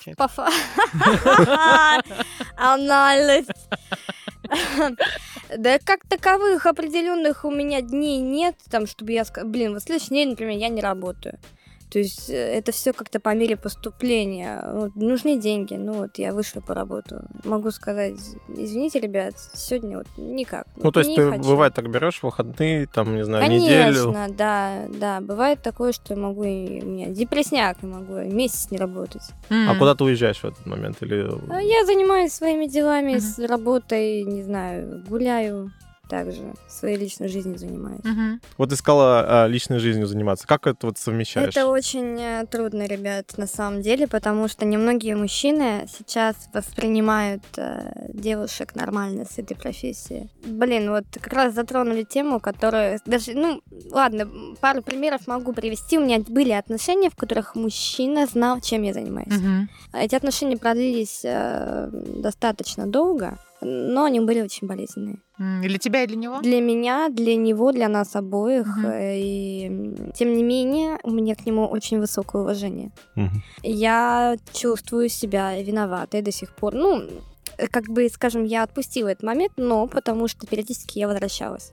[2.56, 3.50] Анальность.
[5.58, 10.30] Да как таковых определенных у меня дней нет, там, чтобы я блин, вот следующий день,
[10.30, 11.38] например, я не работаю.
[11.90, 14.62] То есть э, это все как-то по мере поступления.
[14.74, 17.22] Вот, нужны деньги, ну вот я вышла по работу.
[17.46, 18.16] Могу сказать,
[18.50, 20.68] извините, ребят, сегодня вот никак.
[20.76, 21.44] Ну, вот то есть ты, хочу.
[21.44, 24.16] бывает, так берешь выходные, там, не знаю, Конечно, неделю.
[24.38, 25.22] да, да.
[25.22, 29.24] Бывает такое, что я могу и у меня депресняк, и могу месяц не работать.
[29.50, 29.78] А М.
[29.78, 30.98] куда ты уезжаешь в этот момент?
[31.02, 31.26] Или...
[31.50, 33.22] А Я занимаюсь своими делами, Мгм.
[33.22, 35.72] с работой, не знаю, гуляю
[36.08, 38.04] также, своей личной жизнью занимаюсь.
[38.04, 38.42] Мгм.
[38.58, 40.48] Вот искала а, личной жизнью заниматься.
[40.48, 41.50] Как это вот совмещаешь?
[41.50, 48.10] Это очень э, трудно, ребят, на самом деле, потому что немногие мужчины сейчас воспринимают э,
[48.14, 50.30] девушек нормально с этой профессии.
[50.46, 54.30] Блин, вот как раз затронули тему, которая даже, ну, ладно,
[54.62, 55.98] пару примеров могу привести.
[55.98, 59.28] У меня были отношения, в которых мужчина знал, чем я занимаюсь.
[59.28, 59.70] Мгм.
[59.94, 65.20] Эти отношения продлились э, достаточно долго, но они были очень болезненные.
[65.38, 66.40] Для тебя, и для него?
[66.42, 68.68] Для меня, для него, для нас обоих.
[68.84, 69.70] Э, И
[70.16, 72.92] тем не менее, у меня к нему очень высокое уважение.
[73.16, 73.44] Мгм.
[73.64, 76.74] Я чувствую себя виноватой до сих пор.
[76.74, 77.04] Ну,
[77.58, 81.72] э, как бы, скажем, я отпустила этот момент, но потому что периодически я возвращалась.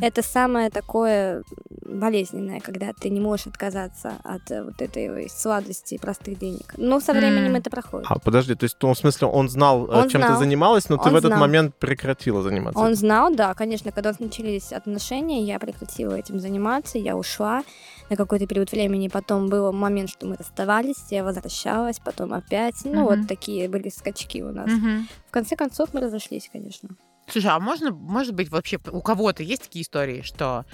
[0.00, 1.42] Это самое такое
[1.84, 6.74] болезненное, когда ты не можешь отказаться от э, вот этой сладости простых денег.
[6.76, 8.06] Но со временем это проходит.
[8.10, 11.10] А, подожди, то есть, в смысле, он знал, э, Он чем ты занималась, но ты
[11.10, 11.40] в этот знал.
[11.40, 12.80] момент прекратила заниматься.
[12.80, 17.62] Он знал, да, конечно, когда начались отношения, я прекратила этим заниматься, я ушла
[18.08, 22.92] на какой-то период времени, потом был момент, что мы расставались, я возвращалась, потом опять, ну
[22.92, 23.04] Мгм.
[23.04, 24.68] вот такие были скачки у нас.
[24.70, 25.08] Мгм.
[25.28, 26.88] В конце концов мы разошлись, конечно.
[27.30, 30.64] Слушай, а можно, может быть, вообще у кого-то есть такие истории, что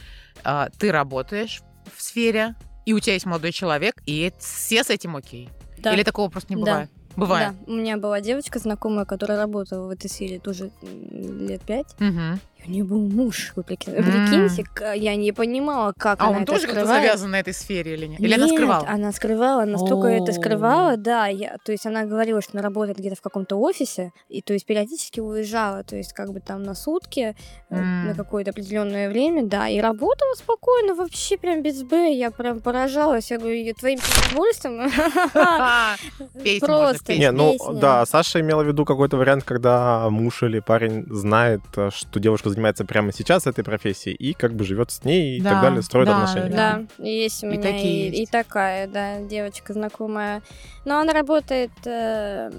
[0.44, 1.62] а, ты работаешь
[1.94, 2.54] в сфере,
[2.86, 5.48] и у тебя есть молодой человек, и все с этим окей?
[5.78, 5.92] Да.
[5.92, 6.70] Или такого просто не Да.
[6.70, 6.90] бывает?
[7.16, 7.52] Бывает.
[7.66, 11.98] Да, у меня была девочка знакомая, которая работала в этой сфере тоже лет пять.
[11.98, 12.38] Мгм.
[12.67, 16.53] У нее был муж, вы прикиньте, к- я не понимала, как А она он это
[16.53, 18.21] тоже как-то завязан на этой сфере или нет?
[18.21, 18.87] Или она Нет, скрывала?
[18.89, 21.27] она скрывала, настолько это скрывала, да.
[21.27, 24.67] Я, то есть она говорила, что она работает где-то в каком-то офисе, и то есть
[24.67, 27.37] периодически уезжала, то есть как бы там на сутки,
[27.71, 32.61] э, на какое-то определенное время, да, и работала спокойно, вообще прям без Б, я прям
[32.61, 33.99] поражалась, я говорю, «Я твоим
[34.29, 34.91] удовольствием.
[36.61, 37.14] Просто.
[37.17, 41.91] Не, ну да, Саша имела в виду какой-то вариант, когда муж или парень знает, э,
[41.93, 45.50] что девушка занимается прямо сейчас этой профессией и как бы живет с ней и Да,
[45.50, 46.57] так далее, строит да, отношения.
[46.57, 48.32] Да, есть у И меня такие и, и есть.
[48.32, 50.42] такая, да, девочка знакомая.
[50.84, 52.50] Но она работает э,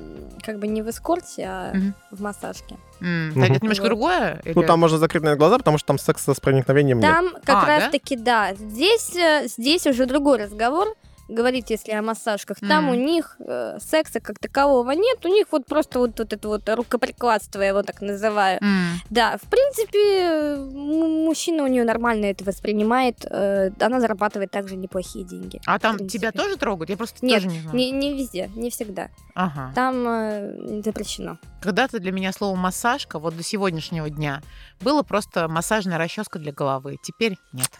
[0.43, 1.93] как бы не в эскорте, а Мгм.
[2.11, 2.77] в массажке.
[2.99, 3.33] Мгм.
[3.35, 3.87] так Это немножко Вот.
[3.89, 4.41] другое?
[4.45, 7.09] Ну, или- там можно закрыть на глаза, потому что там секса с проникновением нет.
[7.11, 7.89] Там как А, раз да?
[7.91, 8.53] таки, да.
[8.53, 10.93] Здесь, э, здесь уже другой разговор.
[11.28, 12.57] Говорить, если о массажках.
[12.59, 12.91] Там Мгм.
[12.91, 15.25] у них э, секса как такового нет.
[15.25, 18.59] У них вот просто вот, вот это вот рукоприкладство, я его так называю.
[18.61, 23.25] М, Да, в принципе, мужчина у нее нормально это воспринимает.
[23.30, 25.59] э, Она зарабатывает также неплохие деньги.
[25.65, 26.89] А там тебя тоже трогают?
[26.89, 27.75] Я просто Нет, тоже не знаю.
[27.78, 29.09] Не, не везде, не всегда.
[29.36, 29.71] Ага.
[29.75, 31.38] Там э, запрещено.
[31.62, 34.41] Когда-то для меня слово массажка, вот до сегодняшнего дня,
[34.80, 36.97] было просто массажная расческа для головы.
[37.01, 37.72] Теперь нет.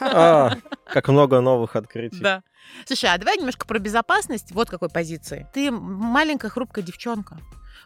[0.00, 2.20] А, как много новых открытий.
[2.20, 2.42] Да.
[2.86, 4.52] Слушай, а давай немножко про безопасность.
[4.52, 5.46] Вот какой позиции.
[5.54, 7.38] Ты маленькая хрупкая девчонка.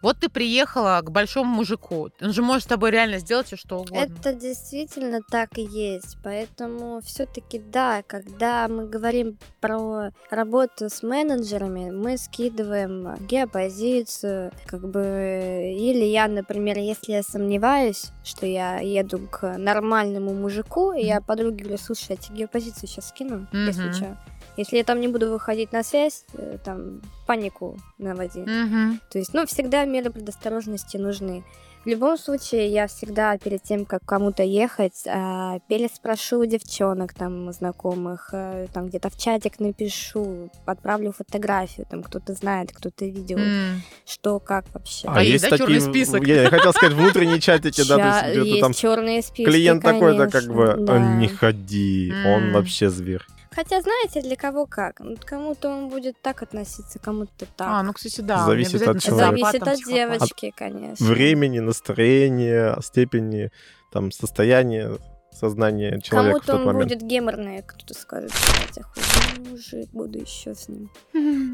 [0.05, 2.11] Вот ты приехала к большому мужику.
[2.21, 3.97] Он же может с тобой реально сделать все, что угодно.
[3.97, 6.19] Это действительно так и есть.
[6.23, 15.73] Поэтому все-таки да, когда мы говорим про работу с менеджерами, мы скидываем геопозицию, как бы,
[15.75, 21.65] или я, например, если я сомневаюсь, что я еду к нормальному мужику, и я подруге
[21.65, 23.93] говорю, слушай, я тебе геопозицию сейчас скину, если Мгм.
[23.95, 24.19] что.
[24.57, 28.47] Если я там не буду выходить на связь, э, там панику наводить.
[28.47, 29.01] Мгм.
[29.11, 31.45] То есть, ну, всегда меры предосторожности нужны.
[31.85, 37.53] В любом случае, я всегда перед тем, как кому-то ехать, а, переспрошу у девчонок там
[37.53, 43.83] знакомых, э, там где-то в чатик напишу, отправлю фотографию, там кто-то знает, кто-то видел, М.
[44.07, 45.09] что, как вообще.
[45.09, 46.27] А есть, да, чёрный список?
[46.27, 49.83] Я, я хотел сказать, внутренние чатики, да, то есть где-то есть там черные списки, клиент
[49.83, 50.87] такой-то как бы.
[50.89, 53.21] «А, не ходи, он вообще зверь.
[53.55, 55.01] Хотя, знаете, для кого как.
[55.01, 57.69] Ну, Кому-то он будет так относиться, кому-то так.
[57.69, 58.45] А, ну, кстати, да.
[58.45, 59.51] Зависит от человека.
[59.51, 61.07] Зависит от девочки, конечно.
[61.07, 63.51] Времени, настроения, степени,
[63.93, 64.99] там, состояния,
[65.31, 66.91] сознания человека Кому-то он момент.
[66.91, 70.91] будет геморный, кто-то скажет, блядь, охуенный мужик, буду еще с ним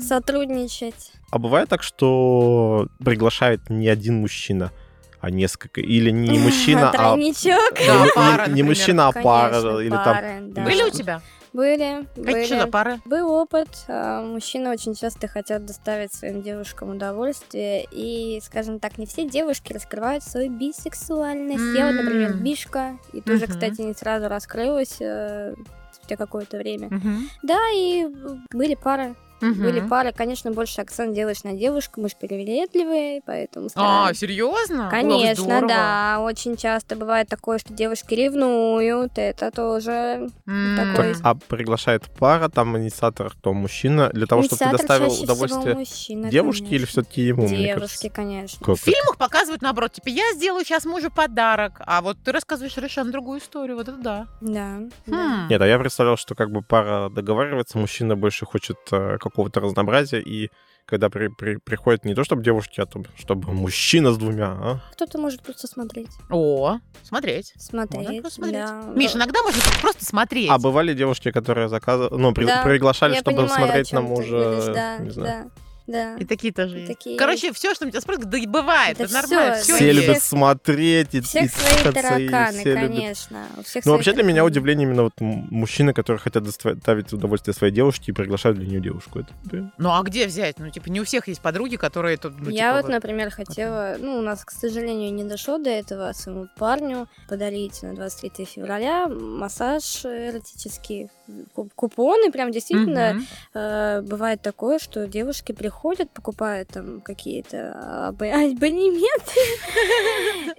[0.01, 1.13] сотрудничать.
[1.31, 4.73] А бывает так, что приглашает не один мужчина,
[5.21, 5.81] а несколько.
[5.81, 6.93] Или не мужчина, а...
[6.93, 7.75] Тройничок.
[7.87, 9.81] Да, пара, не, мужчина, а пара.
[9.83, 10.65] Или там...
[10.65, 11.21] Были у тебя?
[11.53, 12.71] Были, Какие были.
[12.71, 13.01] пары?
[13.05, 13.69] Был опыт.
[13.89, 17.87] а, Мужчины очень часто хотят доставить своим девушкам удовольствие.
[17.91, 21.77] И, скажем так, не все девушки раскрывают свою бисексуальность.
[21.77, 22.99] Я вот, например, бишка.
[23.13, 23.53] И тоже, Мгм.
[23.53, 25.55] кстати, не сразу раскрылась э,
[25.93, 26.87] спустя какое-то время.
[26.89, 27.29] Мгм.
[27.43, 28.07] Да, и
[28.53, 29.15] были пары.
[29.41, 29.63] Мгм.
[29.63, 34.21] Были пары, конечно, больше акцент делаешь на девушку, мы же привередливые, поэтому А, стараемся.
[34.21, 34.85] серьезно?
[34.87, 35.69] Ох, Конечно, здорово.
[35.69, 36.19] да.
[36.21, 39.13] Очень часто бывает такое, что девушки ревнуют.
[39.17, 40.77] Это тоже М.
[40.77, 45.75] такой- Так, а приглашает пара, там инициатор, кто мужчина, для того, чтобы ты доставил удовольствие
[45.75, 46.87] мужчина, девушке или конечно.
[47.03, 47.49] все-таки ему?
[47.49, 48.65] Девушке, конечно.
[48.65, 52.75] Как В фильмах показывают наоборот, типа, я сделаю сейчас мужу подарок, а вот ты рассказываешь
[52.75, 54.27] совершенно другую историю, вот это да.
[54.41, 54.81] Да.
[55.07, 55.45] да.
[55.45, 55.49] Хм.
[55.49, 60.21] Нет, а я представлял, что как бы пара договаривается, мужчина больше хочет э, какого-то разнообразия,
[60.21, 60.51] и
[60.87, 64.81] когда при- при- приходит не то, чтобы девушки, а то, чтобы мужчина с двумя, а?
[64.93, 66.09] Кто-то может просто смотреть.
[66.31, 67.53] О, смотреть.
[67.57, 68.07] Смотреть.
[68.09, 68.55] Можно просто смотреть.
[68.67, 68.93] да.
[68.97, 70.51] Миш, иногда можно просто смотреть.
[70.51, 74.73] А бывали девушки, которые заказывали, ну, при- Да, приглашали, Я чтобы понимаю, смотреть на мужа,
[74.75, 75.45] Да, не знаю.
[75.45, 75.51] да,
[75.91, 76.17] да.
[76.17, 76.89] И такие тоже есть.
[76.89, 79.01] Такие Короче, все, что на тебя спрашивают, да и бывает.
[79.01, 79.55] Это Это, нормально.
[79.57, 82.89] Все, Все любят Всех- смотреть и Всех и свои и тараканы, все любят.
[82.89, 83.47] конечно.
[83.59, 84.51] У всех Ну, свои вообще для меня тараканы.
[84.51, 89.21] удивление именно вот мужчины, которые хотят доставить удовольствие своей девушке и приглашают для нее девушку.
[89.21, 89.73] Это, да.
[89.79, 90.59] Ну а где взять?
[90.59, 92.35] Ну, типа, не у всех есть подруги, которые тут.
[92.39, 96.13] Ну, я типа, вот, например, хотела, ну, у нас, к сожалению, не дошло до этого,
[96.13, 101.09] своему парню подарить на 23 февраля массаж эротический,
[101.55, 103.27] ку- купоны, прям действительно Мгм.
[103.55, 105.80] э, бывает такое, что девушки приходят,
[106.11, 109.41] покупают там какие-то аб- абонементы.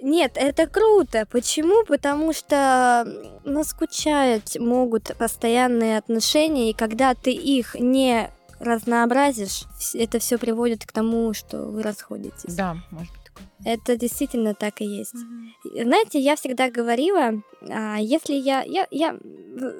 [0.00, 1.26] Нет, это круто.
[1.30, 1.84] Почему?
[1.84, 3.06] Потому что
[3.44, 9.64] наскучать могут постоянные отношения, и когда ты их не разнообразишь,
[9.94, 12.54] это все приводит к тому, что вы расходитесь.
[12.54, 13.12] Да, может.
[13.64, 15.14] Это действительно так и есть.
[15.14, 15.52] Мгм.
[15.84, 19.16] Знаете, я всегда говорила, а, если я, я, я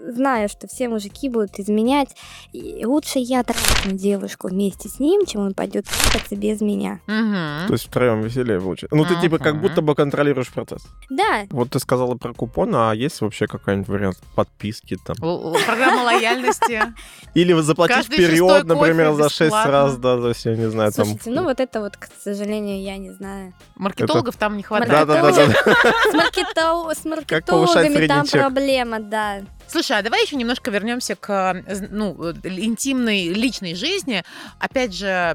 [0.08, 2.14] знаю, что все мужики будут изменять,
[2.52, 7.00] и лучше я трахну девушку вместе с ним, чем он пойдет трахаться без меня.
[7.06, 7.66] Мгм.
[7.68, 8.94] То есть втроем веселее получается.
[8.94, 10.82] Ну, ты типа как будто бы контролируешь процесс.
[11.10, 15.16] Да, Вот ты сказала про купон, а есть вообще какой-нибудь вариант подписки там?
[15.16, 16.82] Программа лояльности.
[17.34, 19.72] Или вы заплатить вперед, кофе например, за 6 бесплатно.
[19.72, 21.06] раз, да, есть, я не знаю, там...
[21.06, 23.54] слушайте, ну вот это вот, к сожалению, я не знаю.
[23.76, 24.90] Маркетологов там не хватает.
[24.90, 25.52] Да, да, да, да.
[26.10, 29.42] С, маркетол- с маркетологами там проблема, да.
[29.68, 31.30] Слушай, а давай еще немножко вернемся к
[31.66, 34.22] э, ну, э, интимной личной жизни.
[34.58, 35.34] Опять же,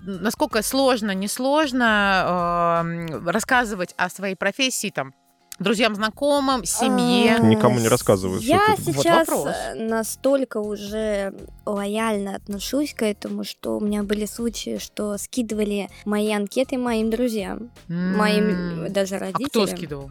[0.00, 5.14] насколько сложно, несложно э, рассказывать о своей профессии там
[5.58, 7.36] друзьям, знакомым, семье.
[7.36, 11.34] А, Никому не рассказывают, что Я Вот сейчас э, настолько уже
[11.66, 17.70] лояльно отношусь к этому, что у меня были случаи, что скидывали мои анкеты моим друзьям,
[17.88, 18.92] моим М.
[18.92, 19.48] даже А родителям.
[19.50, 20.10] кто скидывал?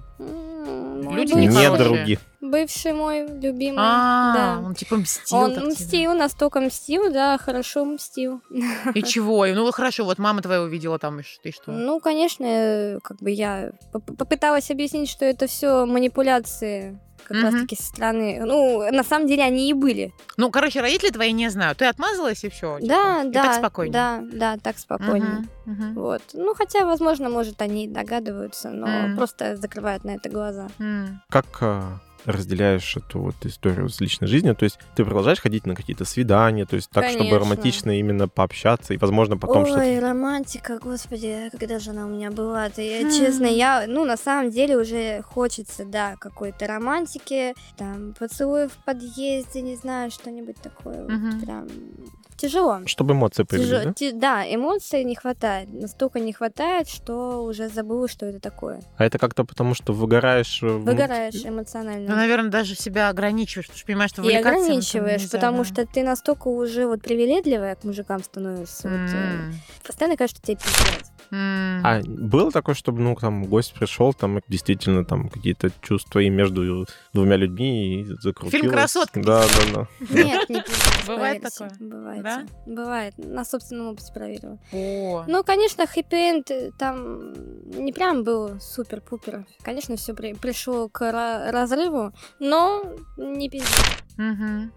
[1.07, 1.77] Мой Люди бывший- Не нехорошие.
[1.97, 2.19] други.
[2.39, 3.79] Бывший мой любимый.
[3.79, 4.59] А, да.
[4.65, 5.37] он типа мстил.
[5.37, 8.41] Он так мстил, настолько мстил, да, хорошо мстил.
[8.93, 9.45] И чего?
[9.47, 11.71] Ну хорошо, вот мама твоя увидела там, и ты что?
[11.71, 17.45] Ну, конечно, э, как бы я поп- попыталась объяснить, что это все манипуляции как Мгм.
[17.45, 18.41] раз-таки со стороны.
[18.45, 20.13] Ну, на самом деле они и были.
[20.37, 21.79] Ну, короче, родители твои не знают.
[21.79, 22.77] Ты отмазалась и все.
[22.81, 23.43] Да, да.
[23.43, 23.93] так спокойнее.
[23.93, 25.43] Да, да, так спокойнее.
[25.65, 25.93] Мгм, мгм.
[25.95, 26.21] Вот.
[26.33, 29.17] Ну, хотя, возможно, может, они и догадываются, но Мгм.
[29.17, 30.69] просто закрывают на это глаза.
[30.79, 31.21] М.
[31.29, 34.55] Как а, разделяешь эту вот историю с личной жизнью?
[34.55, 37.39] То есть ты продолжаешь ходить на какие-то свидания, то есть так, чтобы Конечно.
[37.39, 40.01] романтично именно пообщаться, и, возможно, потом Ой, что-то...
[40.01, 42.81] романтика, господи, когда же она у меня была-то?
[42.81, 43.11] Я, Хм.
[43.11, 49.61] честно, я, ну, на самом деле уже хочется, да, какой-то романтики, там, поцелуй в подъезде,
[49.61, 51.39] не знаю, что-нибудь такое, вот Мгм.
[51.41, 51.67] прям
[52.37, 52.79] тяжело.
[52.85, 53.93] Чтобы эмоции появились, да?
[53.93, 55.69] те- да, эмоций не хватает.
[55.73, 58.81] Настолько не хватает, что уже забыла, что это такое.
[58.97, 60.61] А это как-то потому, что выгораешь...
[60.63, 62.15] э, Выгораешь Ну, эмоционально.
[62.15, 65.63] наверное, даже себя ограничиваешь, потому что понимаешь, что И ограничиваешь, нельзя, потому да.
[65.65, 68.87] что ты настолько уже вот привередливая к мужикам становишься.
[68.89, 69.51] вот, э,
[69.85, 71.11] постоянно кажется, тебе пиздец.
[71.31, 71.81] м.
[71.85, 76.85] А было такое, чтобы, ну, там, гость пришел, там, действительно, там, какие-то чувства и между
[77.13, 78.71] двумя людьми и закрутилось.
[78.71, 79.21] «Красотка».
[79.21, 79.87] Да, да, да.
[80.09, 80.63] Нет, не.
[81.05, 81.71] Бывает такое?
[81.79, 82.23] Бывает.
[82.27, 82.45] Да?
[82.65, 83.13] Бывает.
[83.17, 84.59] На собственном опыте проверила.
[84.71, 85.23] О.
[85.27, 87.33] Ну, конечно, хэппи-энд э, там
[87.69, 89.45] не прям был супер-пупер.
[89.61, 92.83] Конечно, все пришло к ра- разрыву, но
[93.17, 93.69] не пиздец.
[94.17, 94.71] Мгм.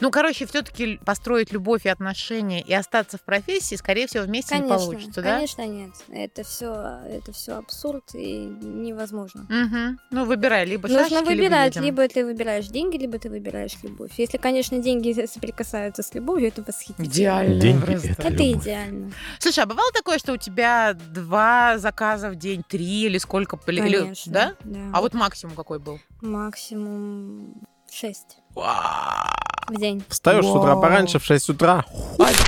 [0.00, 4.62] Ну, короче, все-таки построить любовь и отношения и остаться в профессии, скорее всего, вместе не
[4.62, 5.34] Конечно, получится, да?
[5.34, 5.90] конечно, нет.
[6.08, 9.46] Это все, это все абсурд и невозможно.
[9.48, 9.98] Мгм.
[10.10, 14.12] Ну, выбирай, либо Нужно шашечки, выбирать, либо, либо, ты выбираешь деньги, либо ты выбираешь любовь.
[14.16, 17.06] Если, конечно, деньги соприкасаются с любовью, это восхитительно.
[17.06, 18.08] Идеально Деньги просто.
[18.08, 18.62] это- Это любовь.
[18.64, 19.12] идеально.
[19.38, 23.58] Слушай, а бывало такое, что у тебя два заказа в день, три или сколько?
[23.66, 24.32] или- или- Конечно.
[24.32, 24.54] да?
[24.64, 24.78] да.
[24.92, 25.98] А вот максимум какой был?
[26.20, 27.54] Максимум
[27.90, 29.32] 6 А,
[29.68, 30.02] в день.
[30.08, 30.82] Встаешь с утра Вау.
[30.82, 31.84] пораньше, в 6 утра.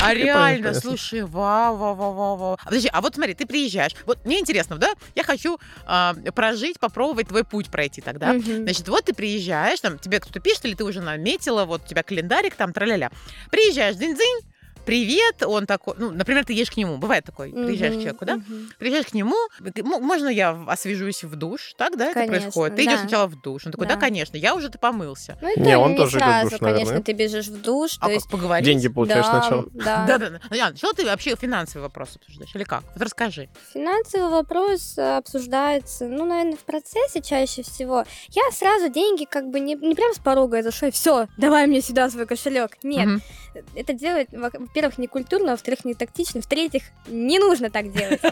[0.02, 0.80] а реально, понятно.
[0.80, 2.58] слушай, вау, вау, вау, вау, вау.
[2.60, 3.92] А Подожди, а вот смотри, ты приезжаешь.
[4.06, 4.94] Вот мне интересно, да?
[5.14, 8.32] Я хочу а, прожить, попробовать твой путь пройти тогда.
[8.32, 8.62] Мгм.
[8.62, 12.02] Значит, вот ты приезжаешь, там тебе кто-то пишет, или ты уже наметила, вот у тебя
[12.02, 13.10] календарик, там, тра-ля-ля.
[13.50, 14.40] Приезжаешь, день-день,
[14.86, 18.40] привет, он такой, ну, например, ты едешь к нему, бывает такой, приезжаешь к человеку, да?
[18.78, 19.36] Приезжаешь к нему,
[20.00, 22.76] можно я освежусь в душ, так, да, это Конечно, происходит?
[22.76, 22.90] Ты да.
[22.90, 24.00] идешь сначала в душ, он такой, да, Да.
[24.00, 25.36] конечно, я уже-то помылся.
[25.42, 27.02] Ну, это Не, не, он тоже идет в сразу, душ, конечно, наверное.
[27.02, 28.30] ты бежишь в душ, А то есть...
[28.30, 28.64] поговорить?
[28.64, 29.64] Деньги получаешь да, сначала.
[29.74, 29.96] Да.
[30.06, 30.56] Да, да, да.
[30.56, 32.54] Ян, что ты вообще финансовый вопрос обсуждаешь?
[32.54, 32.84] Или как?
[32.94, 33.48] Вот расскажи.
[33.72, 38.04] Финансовый вопрос э, обсуждается, ну, наверное, в процессе чаще всего.
[38.30, 41.80] Я сразу деньги как бы не, не прям с порога я зашла, все, давай мне
[41.82, 42.72] сюда свой кошелек.
[42.82, 43.22] Нет, Мгм.
[43.74, 48.20] это делать, во- во-первых, не культурно, во-вторых, не тактично, в-третьих, не нужно так делать.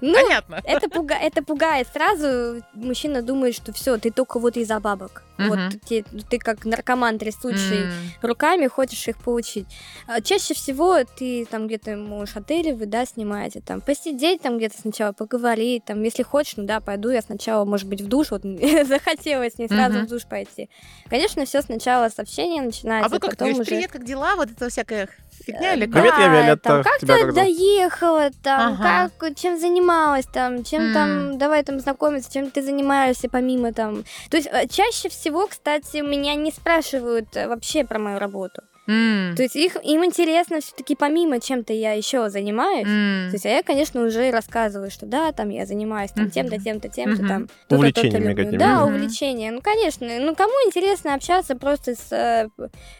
[0.00, 0.60] Ну, Понятно.
[0.64, 1.88] Это, пуга- это пугает.
[1.92, 5.22] Сразу мужчина думает, что все, ты только вот из-за бабок.
[5.38, 5.80] Вот Мгм.
[5.80, 7.92] те- ты как наркоман трясущий М.
[8.22, 9.66] руками хочешь их получить.
[10.06, 14.80] А Чаще всего ты там где-то можешь отели, вы, да, снимаете, там, посидеть там где-то
[14.80, 18.42] сначала, поговорить, там, если хочешь, ну да, пойду я сначала, может быть, в душ, вот
[18.86, 20.68] захотелось не сразу в душ пойти.
[21.08, 23.64] Конечно, все сначала с общения начинается, А вы как ты потом уже...
[23.70, 24.36] привет, как дела?
[24.36, 25.08] Вот это всякая
[25.44, 26.20] фигня или Привет, как?
[26.20, 26.82] я Виолетта.
[26.84, 32.50] Как Тебя ты доехала, там, как, чем занималась, там, чем там, давай там знакомиться, чем
[32.50, 34.04] ты занимаешься помимо там.
[34.30, 38.62] То есть э, чаще всего, кстати, меня не спрашивают э, вообще про мою работу.
[38.88, 39.34] М.
[39.34, 42.86] То есть их, им интересно все-таки помимо чем-то я еще занимаюсь.
[42.86, 43.30] М.
[43.30, 46.88] То есть, а я, конечно, уже рассказываю, что да, там я занимаюсь там тем-то, тем-то,
[46.88, 47.28] тем-то, Мгм.
[47.28, 47.46] там.
[47.48, 48.58] то-то, Увлечениями то-то люблю.
[48.58, 48.94] Да, Мгм.
[48.94, 49.50] увлечения.
[49.50, 50.06] Ну, конечно.
[50.20, 52.48] Ну, кому интересно общаться просто с, э,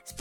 [0.05, 0.13] с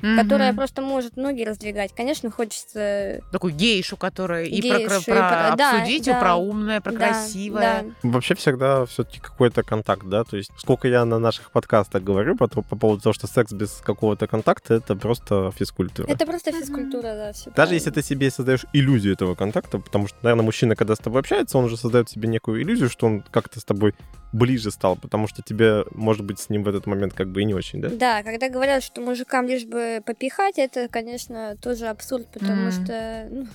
[0.00, 1.94] поездкой, которая просто может ноги раздвигать.
[1.94, 6.36] Конечно, хочется Такую гейшу, которая и про, Гейшу, и про про- да, обсудить, и про
[6.36, 7.84] умное, про Да, красивое.
[8.02, 8.08] да.
[8.10, 10.24] Вообще всегда все-таки какой-то контакт, да?
[10.24, 13.80] То есть сколько я на наших подкастах говорю по, по поводу того, что секс без
[13.84, 16.06] какого-то контакта это просто физкультура.
[16.08, 17.50] Это просто физкультура, да, все.
[17.50, 21.20] Даже если ты себе создаешь иллюзию этого контакта, потому что, наверное, мужчина, когда с тобой
[21.20, 23.94] общается, он уже создает себе некую иллюзию, что он как-то с тобой
[24.36, 27.44] ближе стал, потому что тебе, может быть, с ним в этот момент как бы и
[27.44, 27.88] не очень, да?
[27.88, 32.72] Да, когда говорят, что мужикам лишь бы попихать, это, конечно, тоже абсурд, потому М.
[32.72, 33.46] что ну,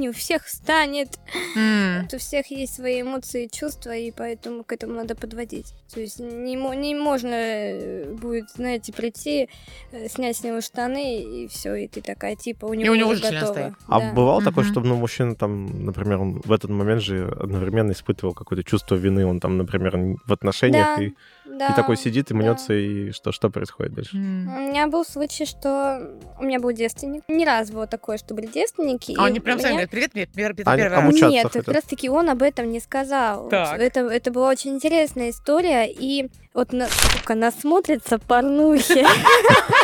[0.00, 1.18] не у всех станет,
[1.56, 2.08] М.
[2.12, 5.74] у всех есть свои эмоции и чувства, и поэтому к этому надо подводить.
[5.92, 9.48] То есть не, не можно э, будет, знаете, прийти,
[9.92, 13.10] э, снять с него штаны, и все, и ты такая, типа, у него, у него
[13.10, 13.52] уже готово.
[13.52, 13.74] стоит.
[13.88, 14.12] А Да.
[14.12, 14.72] бывало такое, Мгм.
[14.72, 19.26] чтобы ну, мужчина там, например, он в этот момент же одновременно испытывал какое-то чувство вины,
[19.26, 21.14] он там, например, в отношениях, Да, и,
[21.60, 22.40] да, и такой сидит и да.
[22.40, 24.16] мнется, и что, что происходит дальше?
[24.16, 24.48] М.
[24.56, 27.22] У меня был случай, что у меня был девственник.
[27.28, 29.14] Не раз было такое, что были девственники.
[29.18, 31.14] А они прям у сами меня- говорят, привет, привет, первый, Они- первый раз.
[31.30, 31.64] Нет, хотят.
[31.66, 33.48] как раз таки он об этом не сказал.
[33.48, 33.78] Так.
[33.78, 39.04] Это, это была очень интересная история, и вот, на, сука, насмотрится порнухи.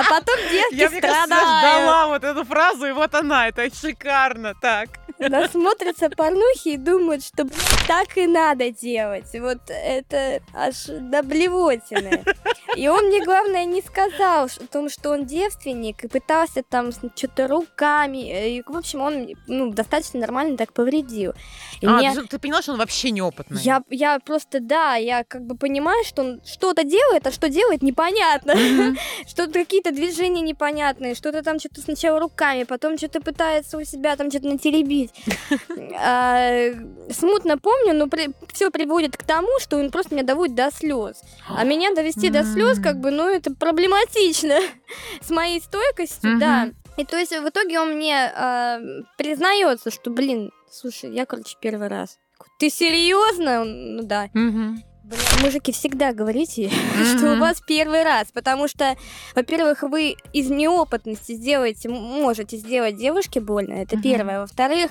[0.00, 4.54] А потом девки Я, мне кажется, ждала вот эту фразу, и вот она, это шикарно,
[4.60, 4.88] так.
[5.18, 7.46] Насмотрятся порнухи и думают, что
[7.86, 9.26] так и надо делать.
[9.34, 12.24] Вот это аж до блевотины.
[12.74, 17.46] И он мне, главное, не сказал о том, что он девственник, и пытался там что-то
[17.46, 18.28] руками.
[18.28, 21.32] э, И, в общем, он ну, достаточно нормально так повредил.
[21.80, 23.60] И А, мне- ты, ты поняла, что он вообще неопытный?
[23.62, 27.82] Я, я просто, да, я как бы понимаю, что он что-то делает, а что делает,
[27.82, 28.54] непонятно.
[29.28, 34.30] Что-то какие-то движения непонятные, что-то там что-то сначала руками, потом что-то пытается у себя там
[34.30, 35.10] что-то натеребить.
[35.96, 36.72] А,
[37.10, 38.08] Смутно помню, но
[38.52, 41.22] все приводит к тому, что он просто меня доводит до слез.
[41.48, 44.58] А меня довести до слез как бы, ну, это проблематично.
[45.20, 46.70] С моей стойкостью, да.
[46.96, 51.88] И то есть в итоге он мне э, признается, что, блин, слушай, я, короче, первый
[51.88, 52.18] раз.
[52.58, 53.64] Ты серьезно?
[53.64, 54.28] Ну да.
[55.04, 56.70] Бля, мужики, всегда говорите,
[57.18, 58.96] что у вас первый раз, потому что,
[59.34, 64.02] во-первых, вы из неопытности сделаете, можете сделать девушке больно, это Мгм.
[64.02, 64.40] первое.
[64.40, 64.90] Во-вторых,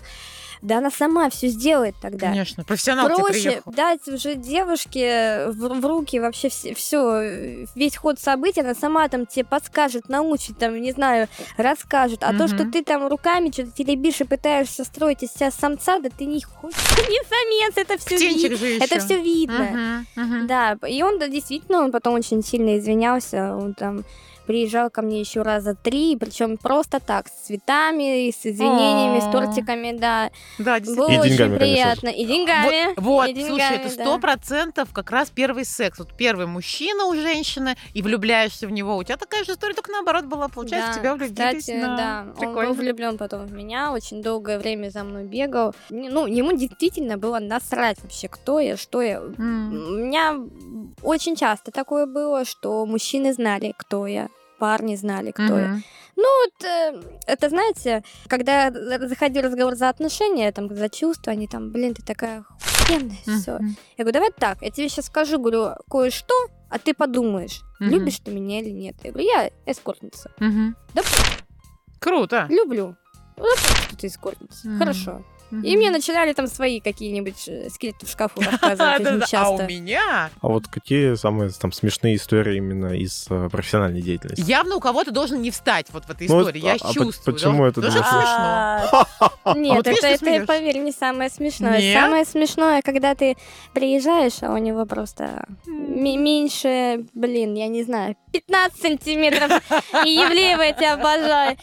[0.64, 2.28] да она сама все сделает тогда.
[2.28, 3.72] Конечно, профессионал Проще приехал.
[3.74, 9.44] дать уже девушке в, в руки вообще все, весь ход событий, она сама там тебе
[9.44, 12.24] подскажет, научит, там, не знаю, расскажет.
[12.24, 16.10] А то, что ты там руками что-то теребишь и пытаешься строить из себя самца, да
[16.10, 16.78] ты не хочешь,
[17.10, 18.78] не самец, это все еще.
[18.78, 19.72] это все видно.
[19.74, 20.48] Мгм, мгм.
[20.48, 24.06] Да, и он да, действительно, он потом очень сильно извинялся, он там
[24.46, 29.32] приезжал ко мне еще раза три, причем просто так, с цветами, с извинениями, с О.
[29.32, 30.32] тортиками, да.
[30.60, 32.10] Да, Было И очень деньгами, приятно.
[32.10, 33.00] И деньгами.
[33.00, 36.00] Вот, слушай, это сто процентов как раз первый секс.
[36.00, 38.98] Вот первый мужчина у женщины, и влюбляешься в него.
[38.98, 40.48] У тебя такая же история, только наоборот была.
[40.48, 41.60] Получается, Да, тебя влюбились.
[41.60, 45.74] Кстати, да, он был влюблен потом в меня, очень долгое время за мной бегал.
[45.90, 49.22] Ну, ему действительно было насрать вообще, кто я, что я.
[49.22, 50.40] У меня
[51.02, 54.30] очень часто такое было, что мужчины знали, кто я,
[54.64, 55.68] парни знали, кто я.
[55.68, 55.84] Мгм.
[56.16, 61.94] Вот, э, это, знаете, когда заходил разговор за отношения, там, за чувства, они там, блин,
[61.94, 62.46] ты такая
[62.80, 63.56] охуенная, все.
[63.56, 63.76] Мгм.
[63.98, 66.34] Я говорю, давай так, я тебе сейчас скажу, говорю, кое-что,
[66.70, 67.90] а ты подумаешь, Мгм.
[67.92, 68.96] любишь ты меня или нет.
[69.04, 70.32] Я говорю, я эскортница.
[70.40, 70.78] Мгм.
[70.94, 71.02] Да
[72.00, 72.48] Круто.
[72.50, 72.96] люблю.
[73.36, 74.70] Ну, что ты эскортница.
[74.70, 74.80] Мгм.
[74.80, 75.26] Хорошо.
[75.62, 79.64] И мне начинали там свои какие-нибудь э, скелеты в шкафу рассказывать очень А часто.
[79.64, 84.42] у меня А вот какие самые там смешные истории именно из э, профессиональной деятельности?
[84.50, 86.60] явно у кого-то должен не встать вот в этой Ну, истории.
[86.64, 87.36] Я а- а по- чувствую.
[87.36, 89.08] почему это смешно.
[89.46, 91.94] А, Нет, это, поверь, не самое смешное.
[91.94, 93.36] Самое смешное, когда ты
[93.74, 99.52] приезжаешь, а у него просто меньше, блин, я не знаю, 15 сантиметров.
[100.06, 101.58] И Евлеева я тебя обожаю.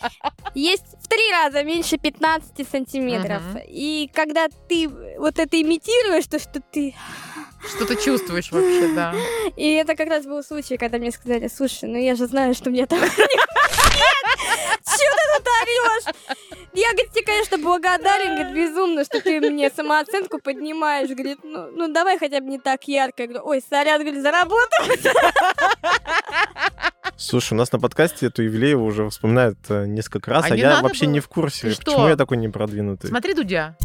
[0.54, 3.42] Есть в три раза меньше 15 сантиметров.
[3.80, 6.94] И когда ты вот это имитируешь, то, что ты...
[7.66, 9.14] Что ты чувствуешь вообще, да.
[9.56, 12.68] И это как раз был случай, когда мне сказали, слушай, ну я же знаю, что
[12.68, 12.98] мне там...
[13.94, 14.80] Нет!
[14.84, 16.36] Чего ты тут орешь?
[16.72, 21.10] Я, говорит, тебе, конечно, благодарен, говорит, безумно, что ты мне самооценку поднимаешь.
[21.10, 23.22] Говорит, ну, ну давай хотя бы не так ярко.
[23.22, 24.86] Я говорю, ой, сорян, говорит, заработал.
[27.16, 30.80] Слушай, у нас на подкасте эту Евлееву уже вспоминают э, несколько раз, А а, я
[30.80, 31.12] вообще было?
[31.12, 31.70] не в курсе.
[31.70, 32.08] Ты Почему что?
[32.08, 33.08] я такой непродвинутый?
[33.10, 33.76] Смотри, Дудя.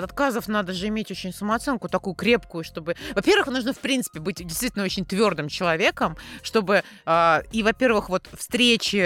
[0.00, 2.96] От отказов надо же иметь очень самооценку такую крепкую, чтобы...
[3.14, 8.96] Во-первых, нужно, в принципе, быть действительно очень твердым человеком, чтобы а, и, во-первых, вот встречи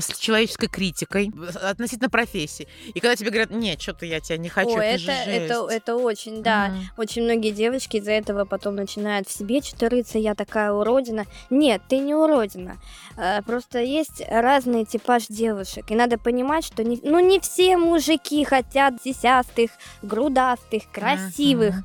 [0.00, 2.68] с человеческой критикой относительно профессии.
[2.94, 5.54] И когда тебе говорят, нет, что-то я тебя не хочу, Ой, это, это, же это,
[5.54, 5.76] жесть».
[5.76, 6.68] это очень, да.
[6.68, 6.88] Мгм.
[6.96, 11.26] Очень многие девочки из-за этого потом начинают в себе что-то рыться, я такая уродина.
[11.50, 12.78] Нет, ты не уродина.
[13.16, 15.90] Э, Просто есть разный типаж девушек.
[15.90, 19.70] И надо понимать, что не, ну, не все мужики хотят сисястых,
[20.12, 21.76] грудастых, красивых.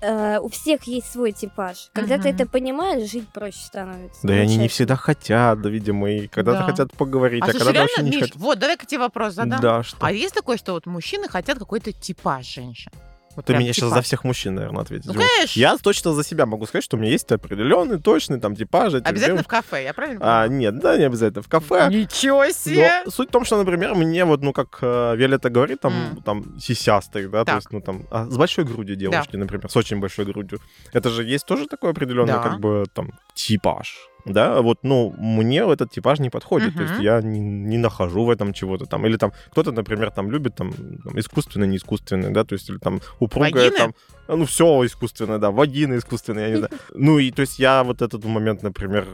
[0.00, 1.88] Э, у всех есть свой типаж.
[1.92, 4.20] Когда ты это понимаешь, жить проще становится.
[4.26, 6.64] Да и они не всегда хотят, да, видимо, и когда-то Да.
[6.66, 8.36] хотят поговорить, А, а, слушай, когда-то реально, вообще не Миш, хотят.
[8.36, 9.60] вот, давай-ка тебе вопрос задам.
[9.60, 9.96] Да, что?
[10.00, 12.90] А есть такое, что вот мужчины хотят какой-то типаж женщин?
[13.34, 13.94] Вот Ты меня сейчас типаж.
[13.94, 15.06] за всех мужчин, наверное, ответишь.
[15.06, 15.58] Ну, конечно.
[15.58, 18.92] Я точно за себя могу сказать, что у меня есть определенный, точный там типаж.
[18.94, 19.44] Обязательно девушек.
[19.46, 20.50] в кафе, я правильно А, понимаю?
[20.60, 21.88] нет, да, не обязательно в кафе.
[21.90, 23.02] Ничего себе!
[23.06, 26.22] Но суть в том, что, например, мне вот, ну, как э, Виолетта говорит, там, М.
[26.22, 27.54] там, сисястых, да, то Так.
[27.56, 30.60] есть, ну, там, а, с большой грудью девушки, например, с очень большой грудью.
[30.92, 32.42] Это же есть тоже такой определенный, Да.
[32.42, 33.96] как бы, там, типаж.
[34.24, 38.30] Да, вот, ну, мне этот типаж не подходит, то есть я не, не нахожу в
[38.30, 42.44] этом чего-то там, или там кто-то, например, там любит там, там искусственное, не искусственное, да,
[42.44, 43.76] то есть или там упругое, Вагины?
[43.76, 43.94] там,
[44.28, 46.72] ну, все искусственное, да, вагины искусственные, я не знаю.
[46.94, 49.06] Ну, и то есть я вот этот момент, например,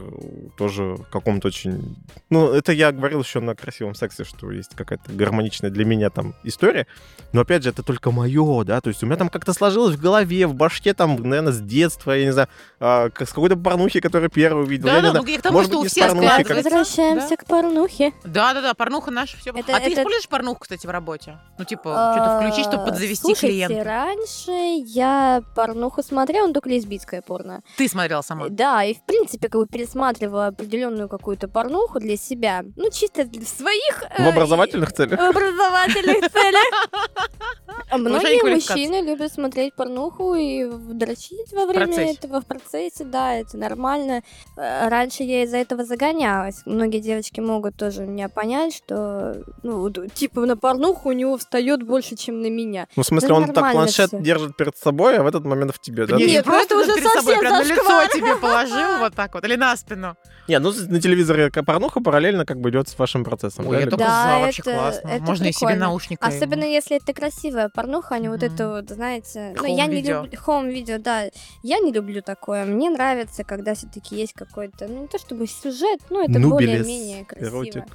[0.57, 1.95] тоже в каком-то очень...
[2.29, 6.35] Ну, это я говорил еще на красивом сексе, что есть какая-то гармоничная для меня там
[6.43, 6.87] история,
[7.33, 10.01] но, опять же, это только мое, да, то есть у меня там как-то сложилось в
[10.01, 12.47] голове, в башке, там, наверное, с детства, я не знаю,
[12.79, 15.25] а, как- с какой-то порнухи, которую первый увидел, Да, я не да, знаю.
[15.25, 18.13] ну, я к тому, может что быть, у всех порнухи как- Возвращаемся к порнухе.
[18.23, 19.51] Да, да, да, порнуха наша все.
[19.51, 21.37] Это- а ты это- используешь порнуху, кстати, в работе?
[21.57, 23.83] Ну, типа, что-то включить, чтобы А, подзавести Слушайте, клиента.
[23.83, 24.51] раньше
[24.99, 27.61] я порнуху смотрела, но только лесбийское порно.
[27.77, 28.49] Ты смотрела сама.
[28.49, 32.63] Да, и в принципе, как бы пересматривала определенную какую-то порнуху для себя.
[32.75, 34.03] Ну, чисто для своих...
[34.17, 35.19] В э, образовательных целях?
[35.19, 36.89] В образовательных целях.
[37.97, 44.21] Многие мужчины любят смотреть порнуху и дрочить во время этого, в процессе, да, это нормально.
[44.57, 46.61] Э, раньше я из-за этого загонялась.
[46.65, 52.15] Многие девочки могут тоже меня понять, что, ну, типа на порнуху у него встает больше,
[52.15, 52.87] чем на меня.
[52.95, 56.05] Ну, в смысле, он так планшет держит перед собой, а в этот момент в тебе,
[56.05, 56.17] да?
[56.17, 59.33] Нет, ну просто это уже перед собой, совсем прям на лицо тебе положил вот так
[59.33, 60.15] вот, или на спину.
[60.47, 63.67] Не, ну на телевизоре порнуха параллельно как бы идет с вашим процессом.
[63.67, 65.07] Ой, да, это Да, вообще это- классно.
[65.07, 66.19] это Можно и себе наушники.
[66.21, 69.55] Особенно если это красивая порнуха, а не вот это вот, знаете...
[69.57, 70.29] Ну, я не люблю...
[70.37, 71.25] Хоум-видео, да.
[71.61, 72.65] Я не люблю такое.
[72.65, 74.87] Мне нравится, когда все таки есть какой-то...
[74.87, 77.85] Ну, не то чтобы сюжет, но это более-менее красиво.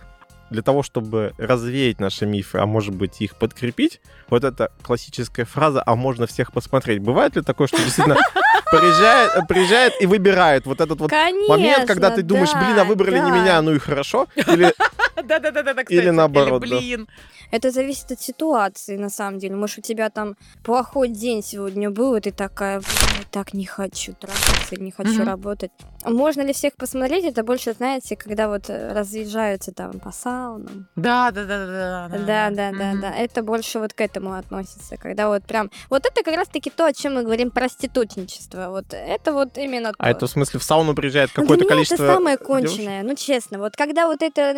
[0.55, 5.83] Для того, чтобы развеять наши мифы, а может быть их подкрепить, вот эта классическая фраза
[5.85, 7.01] «а можно всех посмотреть».
[7.01, 8.17] Бывает ли такое, что действительно
[8.71, 12.85] приезжает, приезжает и выбирает вот этот вот Конечно, момент, когда ты думаешь, да, блин, а
[12.85, 13.37] выбрали не да.
[13.37, 14.73] меня, ну и хорошо, или
[15.25, 15.93] Да-да-да, кстати.
[15.93, 16.67] Или наоборот, да.
[16.79, 17.09] блин.
[17.51, 19.55] Это зависит от ситуации, на самом деле.
[19.55, 23.65] Может, у тебя там плохой день сегодня был, и ты такая, «Блин, я так не
[23.67, 25.25] хочу трахаться, не хочу Мгм.
[25.27, 25.71] работать.
[26.05, 27.25] Можно ли всех посмотреть?
[27.25, 30.89] Это больше, знаете, когда вот э, разъезжаются там по саунам.
[30.97, 32.09] Да-да-да-да.
[32.27, 33.11] Да, да, да, да.
[33.15, 34.97] Это больше вот к этому относится.
[34.97, 35.71] Когда вот прям...
[35.91, 38.69] Вот это как раз-таки то, о чем мы говорим, проститутничество.
[38.71, 40.11] Вот это вот именно А то.
[40.11, 42.47] это в смысле в сауну приезжает какое-то количество это самое девушек?
[42.67, 43.59] конченное, ну честно.
[43.59, 44.53] Вот когда вот это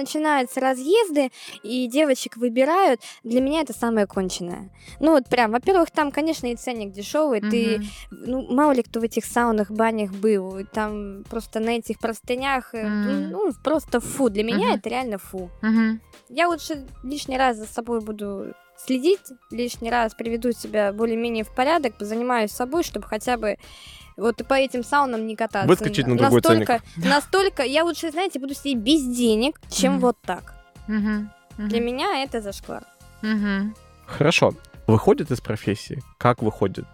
[0.47, 1.31] начинаются разъезды
[1.63, 4.71] и девочек выбирают, для меня это самое конченное.
[5.01, 7.79] Ну вот прям, во-первых, там, конечно, и ценник дешевый, ты,
[8.11, 8.27] Мгм.
[8.27, 13.31] ну мало ли кто в этих саунах, банях был, там просто на этих простынях, Мгм.
[13.31, 14.29] ну просто фу.
[14.29, 14.77] Для меня Мгм.
[14.77, 15.51] это реально фу.
[15.63, 16.01] Мгм.
[16.29, 21.95] Я лучше лишний раз за собой буду следить, лишний раз приведу себя более-менее в порядок,
[22.01, 23.57] занимаюсь собой, чтобы хотя бы
[24.17, 25.69] вот по этим саунам не кататься.
[25.69, 30.01] Выскочить на другой настолько, настолько, я лучше, знаете, буду сидеть без денег, чем Мгм.
[30.01, 30.55] вот так.
[30.89, 31.31] Мгм.
[31.59, 31.69] Мгм.
[31.69, 32.85] Для меня это зашквар.
[33.23, 33.75] Мгм.
[34.07, 34.53] Хорошо.
[34.87, 36.03] Выходит из профессии?
[36.19, 36.87] Как выходит?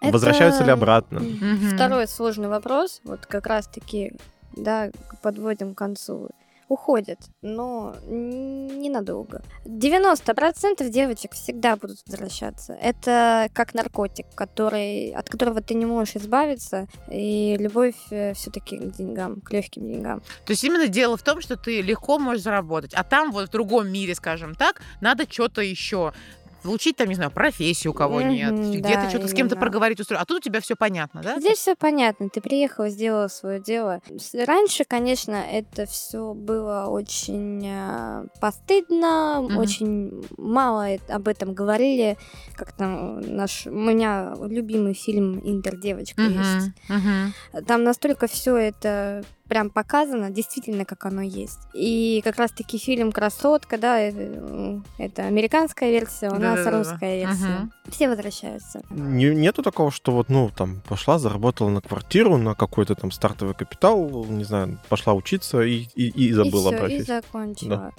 [0.00, 1.20] Это, Возвращаются ли обратно?
[1.20, 1.70] Мгм.
[1.74, 4.12] Второй сложный вопрос, вот как раз-таки,
[4.56, 4.90] да,
[5.22, 6.30] подводим к концу.
[6.72, 9.42] Уходят, но ненадолго.
[9.66, 12.72] 90% девочек всегда будут возвращаться.
[12.72, 19.42] Это как наркотик, который, от которого ты не можешь избавиться, и любовь все-таки к деньгам,
[19.42, 20.22] к легким деньгам.
[20.46, 23.52] То есть именно дело в том, что ты легко можешь заработать, а там вот в
[23.52, 26.14] другом мире, скажем так, надо что-то еще
[26.62, 30.00] получить там, не знаю, профессию у кого Мгм, нет, где-то да, что-то с кем-то проговорить,
[30.00, 30.22] устроить.
[30.22, 31.38] А тут у тебя все понятно, да?
[31.38, 32.28] Здесь все понятно.
[32.28, 34.00] Ты приехала, сделала свое дело.
[34.34, 39.56] Раньше, конечно, это все было очень э, постыдно, Мгм.
[39.56, 42.16] очень мало об этом говорили.
[42.54, 46.70] Как там наш у меня любимый фильм Интер девочка есть.
[46.88, 47.32] Мгм.
[47.66, 51.58] Там настолько все это прям показано, действительно, как оно есть.
[51.74, 56.78] И как раз-таки фильм «Красотка», да, это, м, это американская версия, у нас Да-да-да-да.
[56.78, 57.58] русская версия.
[57.58, 57.72] Мгм.
[57.90, 58.80] Все возвращаются.
[58.88, 63.52] Не- нету такого, что вот, ну, там, пошла, заработала на квартиру, на какой-то там стартовый
[63.54, 67.92] капитал, не знаю, пошла учиться и, и, и забыла и всё, про и закончила.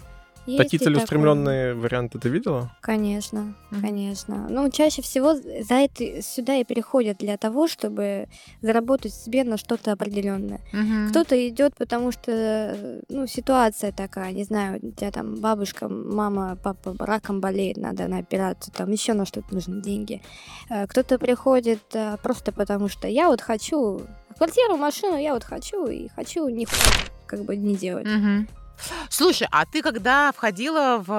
[0.45, 0.93] Есть Такие и такое.
[0.95, 2.69] целеустремленные варианты ты видела?
[2.81, 4.47] Конечно, конечно.
[4.49, 8.27] Ну, чаще всего за это сюда и приходят для того, чтобы
[8.61, 10.59] заработать себе на что-то определенное.
[10.73, 11.09] Мгм.
[11.09, 16.93] Кто-то идет, потому что, ну, ситуация такая, не знаю, у тебя там бабушка, мама, папа
[16.99, 20.21] раком болеет, надо на операцию, там еще на что-то нужны деньги.
[20.69, 24.01] Э, Кто-то приходит э, просто потому, что я вот хочу
[24.37, 26.81] квартиру, машину, я вот хочу и хочу нихуя
[27.27, 28.05] как бы не делать.
[28.07, 28.47] Мгм.
[29.09, 31.11] Слушай, а ты когда входила в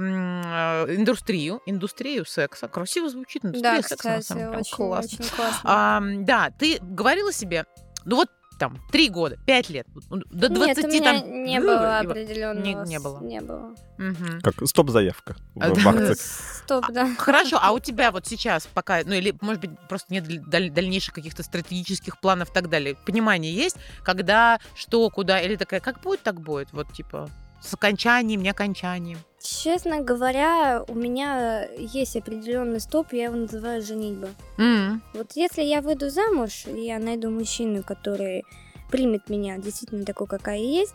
[0.00, 5.18] э, индустрию, индустрию секса, красиво звучит, индустрия Да, секса, на кстати, самом деле, очень, классно.
[5.24, 5.60] очень классно.
[5.64, 7.66] А, да, ты говорила себе,
[8.04, 8.28] ну вот
[8.60, 9.86] там, три года, пять лет,
[10.30, 11.44] до 20 Нет, у меня там...
[11.44, 12.62] не было определенного.
[12.62, 13.20] Не- не было.
[13.20, 13.74] Не было.
[13.96, 14.40] Мгм.
[14.42, 16.14] Как стоп-заявка в, А, акции.
[16.64, 17.14] Стоп, да.
[17.16, 21.14] Хорошо, а у тебя вот сейчас пока, ну или, может быть, просто нет даль- дальнейших
[21.14, 26.20] каких-то стратегических планов и так далее, понимание есть, когда, что, куда, или такая, как будет,
[26.22, 27.30] так будет, вот типа
[27.62, 29.18] с окончанием, не окончанием.
[29.42, 34.28] Честно говоря, у меня есть определенный стоп, я его называю женитьба.
[34.58, 38.44] М, Вот если я выйду замуж, и я найду мужчину, который
[38.90, 40.94] примет меня действительно такой, какая есть,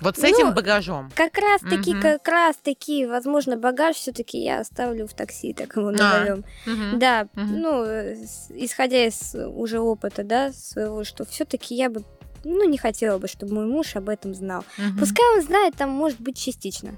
[0.00, 1.10] Вот с Ну, этим багажом.
[1.14, 2.02] как раз таки, Мгм.
[2.02, 6.44] как раз таки, возможно, багаж все-таки я оставлю в такси, так его А, назовем.
[6.66, 6.98] Мгм.
[6.98, 7.60] Да, Мгм.
[7.62, 8.14] ну, э,
[8.50, 12.02] исходя из уже опыта, да, своего, что все-таки я бы,
[12.46, 14.64] ну, не хотела бы, чтобы мой муж об этом знал.
[14.78, 14.98] Мгм.
[14.98, 16.94] Пускай он знает, там может быть частично,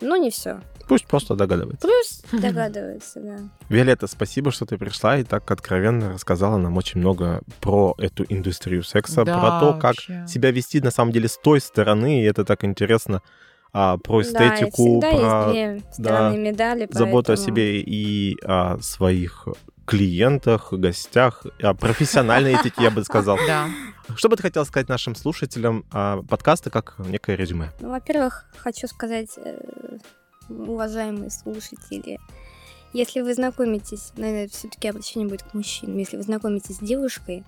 [0.00, 0.60] но не все.
[0.88, 1.86] Пусть просто догадывается.
[1.86, 3.38] Плюс догадывается, да.
[3.68, 8.84] Виолетта, спасибо, что ты пришла и так откровенно рассказала нам очень много про эту индустрию
[8.84, 10.24] секса, Да, про то, как вообще.
[10.28, 13.20] себя вести на самом деле с той стороны, и это так интересно
[13.72, 16.88] а, про Да, эстетику, всегда про есть две стороны медали.
[16.90, 19.46] заботу о поэтому- себе и о своих
[19.84, 23.38] клиентах, гостях, о профессиональной этике, я бы сказал.
[23.46, 23.68] Да.
[24.16, 27.70] Что бы ты хотел сказать нашим слушателям о подкаста как некое резюме?
[27.80, 29.98] Ну, во-первых, хочу сказать, э,
[30.48, 32.18] уважаемые слушатели,
[32.92, 37.44] если вы знакомитесь, наверное, все-таки обращение будет к мужчинам, если вы знакомитесь с девушкой,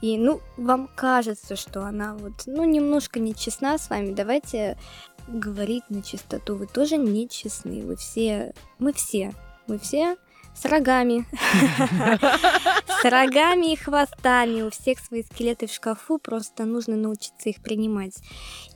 [0.00, 4.78] и, ну, вам кажется, что она вот, ну, немножко нечестна с вами, давайте
[5.26, 6.56] говорить на чистоту.
[6.56, 9.34] Вы тоже нечестны, вы все, мы все,
[9.66, 10.16] мы все
[10.54, 11.24] с рогами,
[13.02, 14.62] с рогами и хвостами.
[14.62, 18.16] У всех свои скелеты в шкафу, просто нужно научиться их принимать.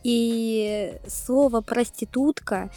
[0.05, 2.71] И слово проститутка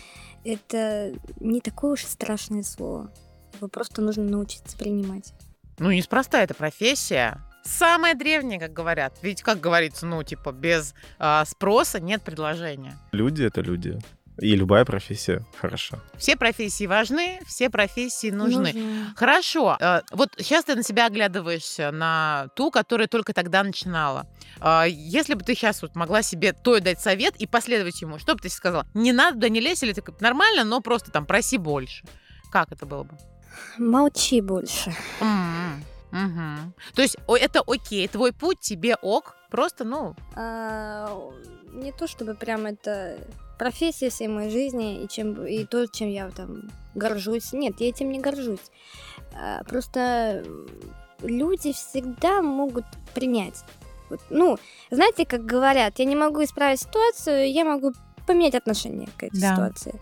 [0.44, 3.12] это не такое уж страшное слово.
[3.56, 5.34] Его просто нужно научиться принимать.
[5.78, 7.40] Ну, неспроста эта профессия.
[7.66, 9.18] Самая древняя, как говорят.
[9.22, 12.98] Ведь, как говорится, ну, типа, без а, спроса нет предложения.
[13.12, 14.00] Люди— это люди.
[14.38, 16.00] И любая профессия хороша.
[16.18, 18.74] Все профессии важны, все профессии нужны.
[19.16, 19.78] Хорошо.
[19.80, 24.28] э, Вот сейчас ты на себя оглядываешься, на ту, которая только тогда начинала.
[24.60, 28.36] А, Если бы ты сейчас вот могла себе той дать совет и последовать ему, что
[28.36, 28.86] бы ты сказала?
[28.94, 32.04] Не надо, да не лезь, или ты как, нормально, но просто там проси больше.
[32.52, 33.18] Как это было бы?
[33.78, 34.94] Молчи больше.
[35.22, 35.82] М,
[36.16, 36.74] мгм.
[36.96, 41.32] То есть это окей, твой путь тебе ок, просто, ну, А,
[41.74, 43.18] не то чтобы прям это
[43.60, 47.54] профессия всей моей жизни и, чем, и то, чем я там горжусь.
[47.54, 48.72] Нет, я этим не горжусь.
[49.34, 50.44] А, просто
[51.22, 53.64] люди всегда могут принять.
[54.10, 54.58] Вот, ну,
[54.92, 57.92] знаете, как говорят, я не могу исправить ситуацию, я могу
[58.28, 59.54] поменять отношение к этой Да.
[59.54, 60.00] ситуации.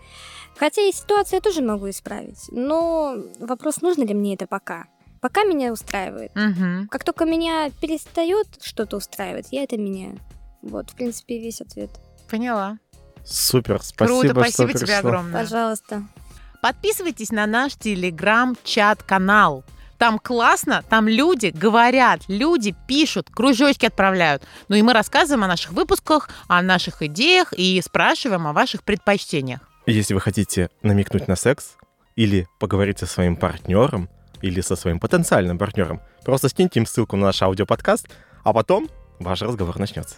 [0.56, 2.46] Хотя и ситуацию я тоже могу исправить.
[2.50, 4.86] Но вопрос, нужно ли мне это пока.
[5.24, 6.32] Пока меня устраивает.
[6.34, 6.86] мгм.
[6.90, 10.18] Как только меня перестает что-то устраивать, я это меняю.
[10.60, 11.88] Вот, в принципе, весь ответ.
[12.28, 12.76] поняла.
[13.24, 14.98] Супер, спасибо, Круто, спасибо что тебе пришла.
[14.98, 15.40] огромное.
[15.42, 16.02] Пожалуйста.
[16.60, 19.64] Подписывайтесь на наш телеграм-чат-канал.
[19.96, 24.42] Там классно, там люди говорят, люди пишут, кружочки отправляют.
[24.68, 29.60] Ну и мы рассказываем о наших выпусках, о наших идеях и спрашиваем о ваших предпочтениях.
[29.86, 31.76] Если вы хотите намекнуть на секс
[32.14, 34.10] или поговорить со своим партнером
[34.44, 38.06] или со своим потенциальным партнером, просто скиньте им ссылку на наш аудиоподкаст,
[38.44, 40.16] а потом ваш разговор начнется.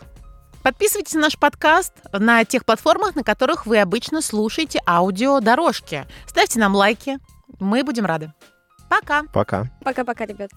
[0.64, 6.07] Подписывайтесь на наш подкаст на тех платформах, на которых вы обычно слушаете аудиодорожки.
[6.27, 7.18] Ставьте нам лайки,
[7.61, 8.33] мы будем рады.
[8.91, 9.22] Пока!
[9.33, 9.70] Пока.
[9.85, 10.51] Пока-пока, ребят.